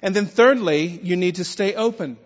And 0.01 0.17
then 0.17 0.27
thirdly, 0.27 0.87
you 0.87 1.17
need 1.17 1.37
to 1.37 1.45
stay 1.45 1.75
open. 1.75 2.17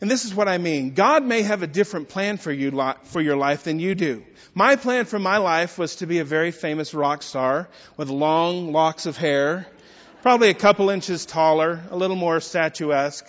And 0.00 0.10
this 0.10 0.24
is 0.24 0.34
what 0.34 0.48
I 0.48 0.58
mean. 0.58 0.92
God 0.94 1.24
may 1.24 1.42
have 1.42 1.62
a 1.62 1.66
different 1.66 2.08
plan 2.08 2.36
for 2.36 2.52
you, 2.52 2.70
for 3.04 3.20
your 3.20 3.36
life 3.36 3.64
than 3.64 3.78
you 3.78 3.94
do. 3.94 4.24
My 4.54 4.76
plan 4.76 5.06
for 5.06 5.18
my 5.18 5.38
life 5.38 5.78
was 5.78 5.96
to 5.96 6.06
be 6.06 6.18
a 6.18 6.24
very 6.24 6.50
famous 6.50 6.92
rock 6.92 7.22
star 7.22 7.68
with 7.96 8.08
long 8.08 8.72
locks 8.72 9.06
of 9.06 9.16
hair, 9.16 9.66
probably 10.26 10.50
a 10.50 10.54
couple 10.54 10.90
inches 10.90 11.24
taller, 11.24 11.80
a 11.88 11.96
little 11.96 12.16
more 12.16 12.40
statuesque, 12.40 13.24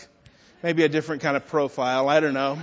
maybe 0.63 0.83
a 0.83 0.89
different 0.89 1.21
kind 1.21 1.37
of 1.37 1.45
profile, 1.45 2.09
I 2.09 2.19
don't 2.19 2.33
know. 2.33 2.57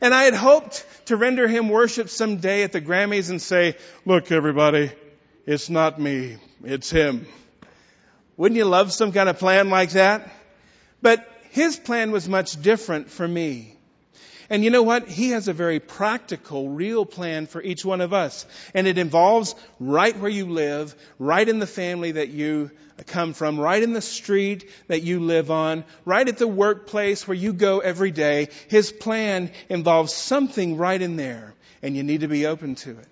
And 0.00 0.12
I 0.12 0.24
had 0.24 0.34
hoped 0.34 0.84
to 1.04 1.16
render 1.16 1.46
him 1.46 1.68
worship 1.68 2.08
someday 2.08 2.64
at 2.64 2.72
the 2.72 2.80
Grammys 2.80 3.30
and 3.30 3.40
say, 3.40 3.76
look 4.04 4.32
everybody, 4.32 4.90
it's 5.46 5.70
not 5.70 6.00
me, 6.00 6.38
it's 6.64 6.90
him. 6.90 7.28
Wouldn't 8.36 8.56
you 8.56 8.64
love 8.64 8.92
some 8.92 9.12
kind 9.12 9.28
of 9.28 9.38
plan 9.38 9.70
like 9.70 9.90
that? 9.90 10.28
But 11.00 11.24
his 11.50 11.76
plan 11.76 12.10
was 12.10 12.28
much 12.28 12.60
different 12.60 13.08
for 13.08 13.28
me. 13.28 13.73
And 14.50 14.62
you 14.62 14.70
know 14.70 14.82
what? 14.82 15.08
He 15.08 15.30
has 15.30 15.48
a 15.48 15.52
very 15.52 15.80
practical, 15.80 16.68
real 16.68 17.06
plan 17.06 17.46
for 17.46 17.62
each 17.62 17.84
one 17.84 18.00
of 18.00 18.12
us. 18.12 18.46
And 18.74 18.86
it 18.86 18.98
involves 18.98 19.54
right 19.80 20.16
where 20.18 20.30
you 20.30 20.46
live, 20.46 20.94
right 21.18 21.48
in 21.48 21.58
the 21.58 21.66
family 21.66 22.12
that 22.12 22.28
you 22.28 22.70
come 23.06 23.32
from, 23.32 23.58
right 23.58 23.82
in 23.82 23.92
the 23.92 24.00
street 24.00 24.70
that 24.88 25.02
you 25.02 25.20
live 25.20 25.50
on, 25.50 25.84
right 26.04 26.28
at 26.28 26.38
the 26.38 26.46
workplace 26.46 27.26
where 27.26 27.36
you 27.36 27.52
go 27.52 27.80
every 27.80 28.10
day. 28.10 28.48
His 28.68 28.92
plan 28.92 29.50
involves 29.68 30.12
something 30.12 30.76
right 30.76 31.00
in 31.00 31.16
there. 31.16 31.54
And 31.82 31.96
you 31.96 32.02
need 32.02 32.20
to 32.20 32.28
be 32.28 32.46
open 32.46 32.76
to 32.76 32.90
it. 32.90 33.08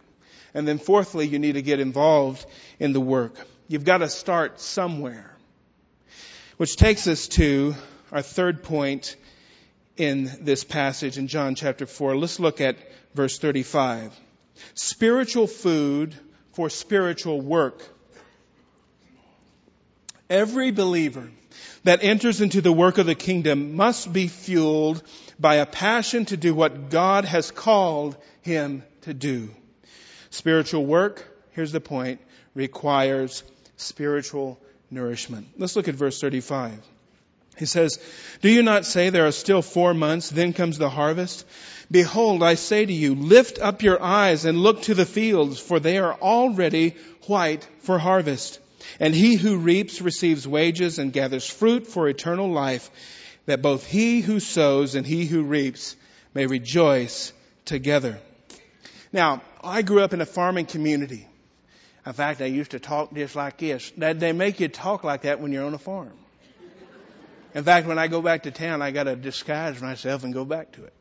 And 0.55 0.66
then 0.66 0.79
fourthly, 0.79 1.27
you 1.27 1.38
need 1.38 1.55
to 1.55 1.62
get 1.62 1.81
involved 1.81 2.47
in 2.79 2.92
the 2.92 3.01
work. 3.01 3.35
You've 3.68 3.85
got 3.85 3.99
to 3.99 4.09
start 4.09 4.61
somewhere. 4.61 5.35
Which 6.57 6.77
takes 6.77 7.07
us 7.07 7.29
to 7.29 7.75
our 8.11 8.23
third 8.23 8.62
point 8.62 9.16
in 10.02 10.28
this 10.40 10.64
passage 10.64 11.16
in 11.16 11.28
John 11.28 11.54
chapter 11.54 11.86
4. 11.86 12.16
Let's 12.16 12.40
look 12.40 12.60
at 12.60 12.76
verse 13.14 13.38
35. 13.38 14.12
Spiritual 14.74 15.46
food 15.46 16.12
for 16.54 16.68
spiritual 16.68 17.40
work. 17.40 17.86
Every 20.28 20.72
believer 20.72 21.30
that 21.84 22.02
enters 22.02 22.40
into 22.40 22.60
the 22.60 22.72
work 22.72 22.98
of 22.98 23.06
the 23.06 23.14
kingdom 23.14 23.76
must 23.76 24.12
be 24.12 24.26
fueled 24.26 25.04
by 25.38 25.56
a 25.56 25.66
passion 25.66 26.24
to 26.26 26.36
do 26.36 26.52
what 26.52 26.90
God 26.90 27.24
has 27.24 27.52
called 27.52 28.16
him 28.40 28.82
to 29.02 29.14
do. 29.14 29.50
Spiritual 30.30 30.84
work, 30.84 31.24
here's 31.52 31.70
the 31.70 31.80
point, 31.80 32.20
requires 32.54 33.44
spiritual 33.76 34.58
nourishment. 34.90 35.46
Let's 35.58 35.76
look 35.76 35.86
at 35.86 35.94
verse 35.94 36.20
35. 36.20 36.91
He 37.58 37.66
says, 37.66 37.98
Do 38.40 38.48
you 38.48 38.62
not 38.62 38.86
say 38.86 39.10
there 39.10 39.26
are 39.26 39.32
still 39.32 39.62
four 39.62 39.94
months, 39.94 40.30
then 40.30 40.52
comes 40.52 40.78
the 40.78 40.90
harvest? 40.90 41.46
Behold, 41.90 42.42
I 42.42 42.54
say 42.54 42.86
to 42.86 42.92
you, 42.92 43.14
lift 43.14 43.58
up 43.58 43.82
your 43.82 44.02
eyes 44.02 44.44
and 44.46 44.58
look 44.58 44.82
to 44.82 44.94
the 44.94 45.04
fields, 45.04 45.60
for 45.60 45.78
they 45.78 45.98
are 45.98 46.14
already 46.14 46.96
white 47.26 47.68
for 47.80 47.98
harvest. 47.98 48.58
And 48.98 49.14
he 49.14 49.36
who 49.36 49.58
reaps 49.58 50.00
receives 50.00 50.48
wages 50.48 50.98
and 50.98 51.12
gathers 51.12 51.46
fruit 51.48 51.86
for 51.86 52.08
eternal 52.08 52.50
life, 52.50 52.90
that 53.46 53.62
both 53.62 53.86
he 53.86 54.20
who 54.20 54.40
sows 54.40 54.94
and 54.94 55.06
he 55.06 55.26
who 55.26 55.42
reaps 55.42 55.96
may 56.34 56.46
rejoice 56.46 57.32
together. 57.64 58.18
Now, 59.12 59.42
I 59.62 59.82
grew 59.82 60.00
up 60.00 60.14
in 60.14 60.20
a 60.20 60.26
farming 60.26 60.66
community. 60.66 61.28
In 62.06 62.12
fact, 62.14 62.40
I 62.40 62.46
used 62.46 62.72
to 62.72 62.80
talk 62.80 63.14
just 63.14 63.36
like 63.36 63.58
this. 63.58 63.92
They 63.96 64.32
make 64.32 64.58
you 64.58 64.68
talk 64.68 65.04
like 65.04 65.22
that 65.22 65.40
when 65.40 65.52
you're 65.52 65.66
on 65.66 65.74
a 65.74 65.78
farm. 65.78 66.12
In 67.54 67.64
fact, 67.64 67.86
when 67.86 67.98
I 67.98 68.08
go 68.08 68.22
back 68.22 68.44
to 68.44 68.50
town, 68.50 68.82
I 68.82 68.90
got 68.90 69.04
to 69.04 69.16
disguise 69.16 69.80
myself 69.80 70.24
and 70.24 70.32
go 70.32 70.44
back 70.44 70.72
to 70.72 70.84
it. 70.84 70.92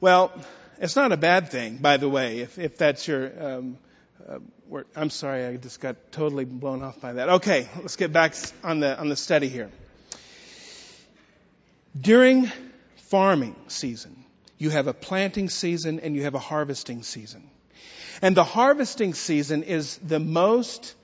Well, 0.00 0.32
it's 0.78 0.96
not 0.96 1.12
a 1.12 1.16
bad 1.16 1.50
thing, 1.50 1.78
by 1.78 1.96
the 1.96 2.08
way, 2.08 2.40
if, 2.40 2.58
if 2.58 2.76
that's 2.76 3.06
your. 3.06 3.32
Um, 3.40 3.78
uh, 4.28 4.38
word. 4.68 4.86
I'm 4.96 5.10
sorry, 5.10 5.44
I 5.46 5.56
just 5.56 5.80
got 5.80 6.10
totally 6.10 6.44
blown 6.44 6.82
off 6.82 7.00
by 7.00 7.14
that. 7.14 7.28
Okay, 7.28 7.68
let's 7.76 7.96
get 7.96 8.12
back 8.12 8.34
on 8.64 8.80
the 8.80 8.98
on 8.98 9.08
the 9.08 9.16
study 9.16 9.48
here. 9.48 9.70
During 11.98 12.50
farming 12.96 13.56
season, 13.68 14.24
you 14.58 14.70
have 14.70 14.86
a 14.86 14.92
planting 14.92 15.48
season 15.48 16.00
and 16.00 16.14
you 16.16 16.24
have 16.24 16.34
a 16.34 16.40
harvesting 16.40 17.02
season. 17.02 17.48
And 18.22 18.36
the 18.36 18.44
harvesting 18.44 19.14
season 19.14 19.62
is 19.62 19.98
the 19.98 20.18
most 20.18 20.94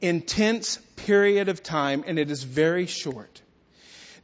intense 0.00 0.76
period 0.96 1.48
of 1.48 1.62
time 1.62 2.04
and 2.06 2.18
it 2.18 2.30
is 2.30 2.42
very 2.42 2.86
short. 2.86 3.42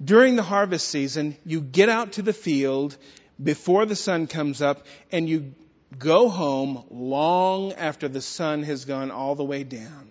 During 0.03 0.37
the 0.37 0.43
harvest 0.43 0.89
season, 0.89 1.37
you 1.45 1.61
get 1.61 1.89
out 1.89 2.13
to 2.13 2.23
the 2.23 2.33
field 2.33 2.97
before 3.43 3.87
the 3.87 3.97
sun 3.97 4.27
comes 4.27 4.61
up 4.63 4.87
and 5.13 5.29
you 5.29 5.55
go 5.99 6.29
home 6.29 6.85
long 6.91 7.73
after 7.73 8.09
the 8.09 8.21
sun 8.21 8.63
has 8.65 8.85
gone 8.85 9.11
all 9.11 9.35
the 9.35 9.45
way 9.45 9.65
down. 9.65 10.11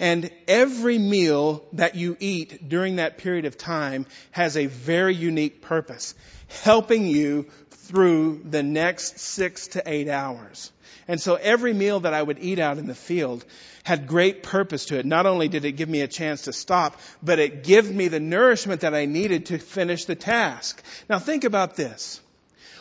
And 0.00 0.30
every 0.48 0.98
meal 0.98 1.64
that 1.74 1.94
you 1.94 2.16
eat 2.18 2.68
during 2.68 2.96
that 2.96 3.18
period 3.18 3.44
of 3.44 3.56
time 3.56 4.06
has 4.32 4.56
a 4.56 4.66
very 4.66 5.14
unique 5.14 5.62
purpose, 5.62 6.14
helping 6.48 7.06
you 7.06 7.46
through 7.84 8.42
the 8.44 8.62
next 8.62 9.18
six 9.18 9.68
to 9.68 9.82
eight 9.86 10.08
hours. 10.08 10.72
And 11.06 11.20
so 11.20 11.34
every 11.34 11.74
meal 11.74 12.00
that 12.00 12.14
I 12.14 12.22
would 12.22 12.38
eat 12.40 12.58
out 12.58 12.78
in 12.78 12.86
the 12.86 12.94
field 12.94 13.44
had 13.82 14.06
great 14.06 14.42
purpose 14.42 14.86
to 14.86 14.98
it. 14.98 15.04
Not 15.04 15.26
only 15.26 15.48
did 15.48 15.64
it 15.64 15.72
give 15.72 15.88
me 15.88 16.00
a 16.00 16.08
chance 16.08 16.42
to 16.42 16.52
stop, 16.52 16.98
but 17.22 17.38
it 17.38 17.62
gave 17.62 17.90
me 17.94 18.08
the 18.08 18.20
nourishment 18.20 18.80
that 18.80 18.94
I 18.94 19.04
needed 19.04 19.46
to 19.46 19.58
finish 19.58 20.06
the 20.06 20.14
task. 20.14 20.82
Now 21.10 21.18
think 21.18 21.44
about 21.44 21.76
this. 21.76 22.20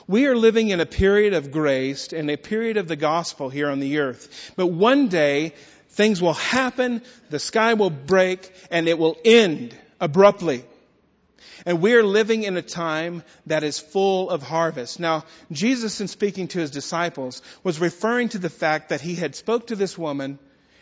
We 0.07 0.27
are 0.27 0.35
living 0.35 0.69
in 0.69 0.79
a 0.79 0.85
period 0.85 1.33
of 1.33 1.51
grace 1.51 2.13
and 2.13 2.29
a 2.29 2.37
period 2.37 2.77
of 2.77 2.87
the 2.87 2.95
gospel 2.95 3.49
here 3.49 3.69
on 3.69 3.79
the 3.79 3.99
earth. 3.99 4.53
But 4.55 4.67
one 4.67 5.07
day, 5.07 5.53
things 5.89 6.21
will 6.21 6.33
happen, 6.33 7.01
the 7.29 7.39
sky 7.39 7.73
will 7.73 7.89
break, 7.89 8.51
and 8.71 8.87
it 8.87 8.97
will 8.97 9.17
end 9.23 9.75
abruptly. 9.99 10.63
And 11.65 11.81
we 11.81 11.93
are 11.93 12.03
living 12.03 12.43
in 12.43 12.57
a 12.57 12.61
time 12.61 13.23
that 13.45 13.63
is 13.63 13.79
full 13.79 14.29
of 14.29 14.43
harvest. 14.43 14.99
Now, 14.99 15.25
Jesus, 15.51 16.01
in 16.01 16.07
speaking 16.07 16.47
to 16.49 16.59
his 16.59 16.71
disciples, 16.71 17.41
was 17.63 17.79
referring 17.79 18.29
to 18.29 18.37
the 18.37 18.49
fact 18.49 18.89
that 18.89 19.01
he 19.01 19.15
had 19.15 19.35
spoke 19.35 19.67
to 19.67 19.75
this 19.75 19.97
woman 19.97 20.39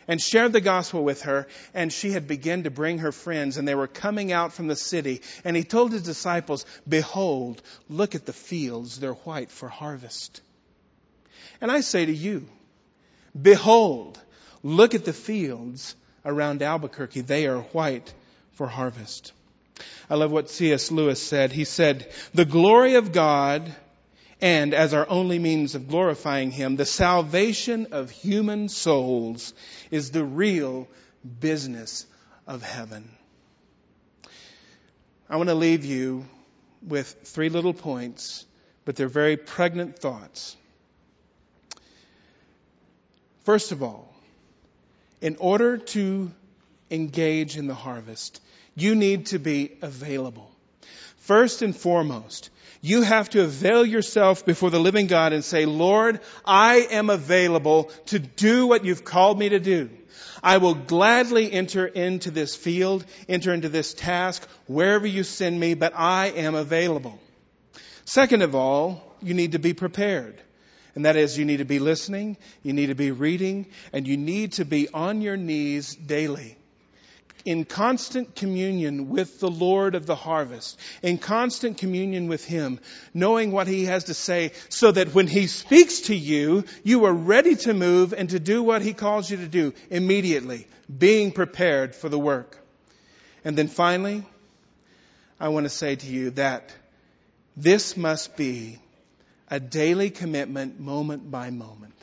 and 0.08 0.20
shared 0.20 0.52
the 0.52 0.60
gospel 0.60 1.04
with 1.04 1.22
her, 1.22 1.46
and 1.74 1.92
she 1.92 2.10
had 2.10 2.26
begun 2.26 2.64
to 2.64 2.70
bring 2.70 2.98
her 2.98 3.12
friends, 3.12 3.56
and 3.56 3.66
they 3.66 3.74
were 3.74 3.86
coming 3.86 4.32
out 4.32 4.52
from 4.52 4.66
the 4.66 4.76
city. 4.76 5.22
And 5.44 5.56
he 5.56 5.64
told 5.64 5.92
his 5.92 6.02
disciples, 6.02 6.66
Behold, 6.88 7.62
look 7.88 8.14
at 8.14 8.26
the 8.26 8.32
fields, 8.32 8.98
they're 8.98 9.12
white 9.12 9.50
for 9.50 9.68
harvest. 9.68 10.40
And 11.60 11.70
I 11.70 11.80
say 11.80 12.04
to 12.04 12.12
you, 12.12 12.48
Behold, 13.40 14.20
look 14.62 14.94
at 14.94 15.04
the 15.04 15.12
fields 15.12 15.94
around 16.24 16.62
Albuquerque, 16.62 17.22
they 17.22 17.46
are 17.46 17.60
white 17.60 18.12
for 18.52 18.66
harvest. 18.66 19.32
I 20.08 20.16
love 20.16 20.30
what 20.30 20.50
C.S. 20.50 20.90
Lewis 20.90 21.22
said. 21.22 21.52
He 21.52 21.64
said, 21.64 22.10
The 22.34 22.44
glory 22.44 22.94
of 22.94 23.12
God 23.12 23.74
and 24.42 24.74
as 24.74 24.92
our 24.92 25.08
only 25.08 25.38
means 25.38 25.76
of 25.76 25.86
glorifying 25.88 26.50
Him, 26.50 26.74
the 26.74 26.84
salvation 26.84 27.88
of 27.92 28.10
human 28.10 28.68
souls 28.68 29.54
is 29.92 30.10
the 30.10 30.24
real 30.24 30.88
business 31.40 32.04
of 32.44 32.60
heaven. 32.60 33.08
I 35.30 35.36
want 35.36 35.48
to 35.48 35.54
leave 35.54 35.84
you 35.84 36.26
with 36.86 37.20
three 37.24 37.50
little 37.50 37.72
points, 37.72 38.44
but 38.84 38.96
they're 38.96 39.06
very 39.06 39.36
pregnant 39.36 40.00
thoughts. 40.00 40.56
First 43.44 43.70
of 43.70 43.80
all, 43.80 44.12
in 45.20 45.36
order 45.36 45.78
to 45.78 46.32
engage 46.92 47.56
in 47.56 47.66
the 47.66 47.74
harvest, 47.74 48.40
you 48.74 48.94
need 48.94 49.26
to 49.26 49.38
be 49.38 49.72
available. 49.82 50.50
First 51.18 51.62
and 51.62 51.74
foremost, 51.74 52.50
you 52.80 53.02
have 53.02 53.30
to 53.30 53.42
avail 53.42 53.86
yourself 53.86 54.44
before 54.44 54.70
the 54.70 54.80
living 54.80 55.06
God 55.06 55.32
and 55.32 55.44
say, 55.44 55.66
Lord, 55.66 56.20
I 56.44 56.86
am 56.90 57.10
available 57.10 57.84
to 58.06 58.18
do 58.18 58.66
what 58.66 58.84
you've 58.84 59.04
called 59.04 59.38
me 59.38 59.50
to 59.50 59.60
do. 59.60 59.88
I 60.42 60.58
will 60.58 60.74
gladly 60.74 61.52
enter 61.52 61.86
into 61.86 62.32
this 62.32 62.56
field, 62.56 63.04
enter 63.28 63.54
into 63.54 63.68
this 63.68 63.94
task, 63.94 64.46
wherever 64.66 65.06
you 65.06 65.22
send 65.22 65.58
me, 65.58 65.74
but 65.74 65.92
I 65.94 66.26
am 66.26 66.56
available. 66.56 67.18
Second 68.04 68.42
of 68.42 68.56
all, 68.56 69.16
you 69.22 69.34
need 69.34 69.52
to 69.52 69.60
be 69.60 69.74
prepared. 69.74 70.40
And 70.96 71.04
that 71.04 71.16
is, 71.16 71.38
you 71.38 71.44
need 71.44 71.58
to 71.58 71.64
be 71.64 71.78
listening, 71.78 72.36
you 72.64 72.72
need 72.72 72.88
to 72.88 72.96
be 72.96 73.12
reading, 73.12 73.66
and 73.92 74.06
you 74.06 74.16
need 74.16 74.54
to 74.54 74.64
be 74.64 74.88
on 74.92 75.22
your 75.22 75.36
knees 75.36 75.94
daily 75.94 76.58
in 77.44 77.64
constant 77.64 78.34
communion 78.36 79.08
with 79.08 79.40
the 79.40 79.50
Lord 79.50 79.94
of 79.94 80.06
the 80.06 80.14
harvest, 80.14 80.78
in 81.02 81.18
constant 81.18 81.78
communion 81.78 82.28
with 82.28 82.44
Him, 82.44 82.80
knowing 83.12 83.52
what 83.52 83.66
He 83.66 83.84
has 83.86 84.04
to 84.04 84.14
say, 84.14 84.52
so 84.68 84.92
that 84.92 85.14
when 85.14 85.26
He 85.26 85.46
speaks 85.46 86.02
to 86.02 86.14
you, 86.14 86.64
you 86.82 87.04
are 87.04 87.12
ready 87.12 87.56
to 87.56 87.74
move 87.74 88.12
and 88.12 88.30
to 88.30 88.40
do 88.40 88.62
what 88.62 88.82
He 88.82 88.92
calls 88.92 89.30
you 89.30 89.38
to 89.38 89.48
do 89.48 89.74
immediately, 89.90 90.66
being 90.96 91.32
prepared 91.32 91.94
for 91.94 92.08
the 92.08 92.18
work. 92.18 92.58
And 93.44 93.56
then 93.56 93.68
finally, 93.68 94.24
I 95.40 95.48
want 95.48 95.64
to 95.64 95.70
say 95.70 95.96
to 95.96 96.06
you 96.06 96.30
that 96.30 96.72
this 97.56 97.96
must 97.96 98.36
be 98.36 98.78
a 99.48 99.60
daily 99.60 100.08
commitment 100.08 100.80
moment 100.80 101.30
by 101.30 101.50
moment. 101.50 101.94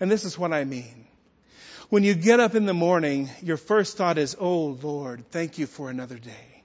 And 0.00 0.10
this 0.10 0.24
is 0.24 0.38
what 0.38 0.52
I 0.52 0.64
mean. 0.64 1.06
When 1.92 2.04
you 2.04 2.14
get 2.14 2.40
up 2.40 2.54
in 2.54 2.64
the 2.64 2.72
morning, 2.72 3.28
your 3.42 3.58
first 3.58 3.98
thought 3.98 4.16
is, 4.16 4.34
Oh 4.40 4.78
Lord, 4.82 5.30
thank 5.30 5.58
you 5.58 5.66
for 5.66 5.90
another 5.90 6.16
day. 6.16 6.64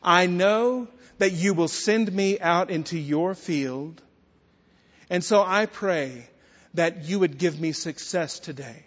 I 0.00 0.26
know 0.26 0.86
that 1.18 1.32
you 1.32 1.54
will 1.54 1.66
send 1.66 2.12
me 2.12 2.38
out 2.38 2.70
into 2.70 2.96
your 2.96 3.34
field. 3.34 4.00
And 5.10 5.24
so 5.24 5.42
I 5.42 5.66
pray 5.66 6.28
that 6.74 7.04
you 7.06 7.18
would 7.18 7.36
give 7.36 7.60
me 7.60 7.72
success 7.72 8.38
today. 8.38 8.84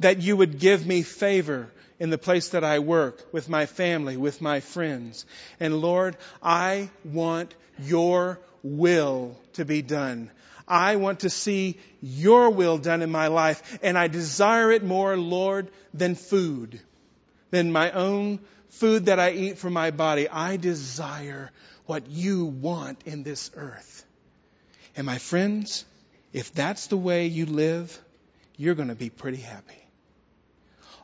That 0.00 0.22
you 0.22 0.38
would 0.38 0.58
give 0.58 0.86
me 0.86 1.02
favor 1.02 1.70
in 2.00 2.08
the 2.08 2.16
place 2.16 2.48
that 2.48 2.64
I 2.64 2.78
work, 2.78 3.28
with 3.30 3.46
my 3.46 3.66
family, 3.66 4.16
with 4.16 4.40
my 4.40 4.60
friends. 4.60 5.26
And 5.60 5.82
Lord, 5.82 6.16
I 6.42 6.88
want 7.04 7.54
your 7.78 8.40
will 8.62 9.38
to 9.52 9.66
be 9.66 9.82
done. 9.82 10.30
I 10.66 10.96
want 10.96 11.20
to 11.20 11.30
see 11.30 11.78
your 12.00 12.50
will 12.50 12.78
done 12.78 13.02
in 13.02 13.10
my 13.10 13.28
life, 13.28 13.78
and 13.82 13.98
I 13.98 14.08
desire 14.08 14.72
it 14.72 14.82
more, 14.82 15.16
Lord, 15.16 15.68
than 15.92 16.14
food, 16.14 16.80
than 17.50 17.72
my 17.72 17.90
own 17.90 18.40
food 18.70 19.06
that 19.06 19.20
I 19.20 19.32
eat 19.32 19.58
for 19.58 19.70
my 19.70 19.90
body. 19.90 20.28
I 20.28 20.56
desire 20.56 21.50
what 21.86 22.08
you 22.08 22.46
want 22.46 23.02
in 23.04 23.22
this 23.22 23.50
earth. 23.54 24.04
And 24.96 25.06
my 25.06 25.18
friends, 25.18 25.84
if 26.32 26.52
that's 26.52 26.86
the 26.86 26.96
way 26.96 27.26
you 27.26 27.46
live, 27.46 28.00
you're 28.56 28.74
going 28.74 28.88
to 28.88 28.94
be 28.94 29.10
pretty 29.10 29.38
happy. 29.38 29.74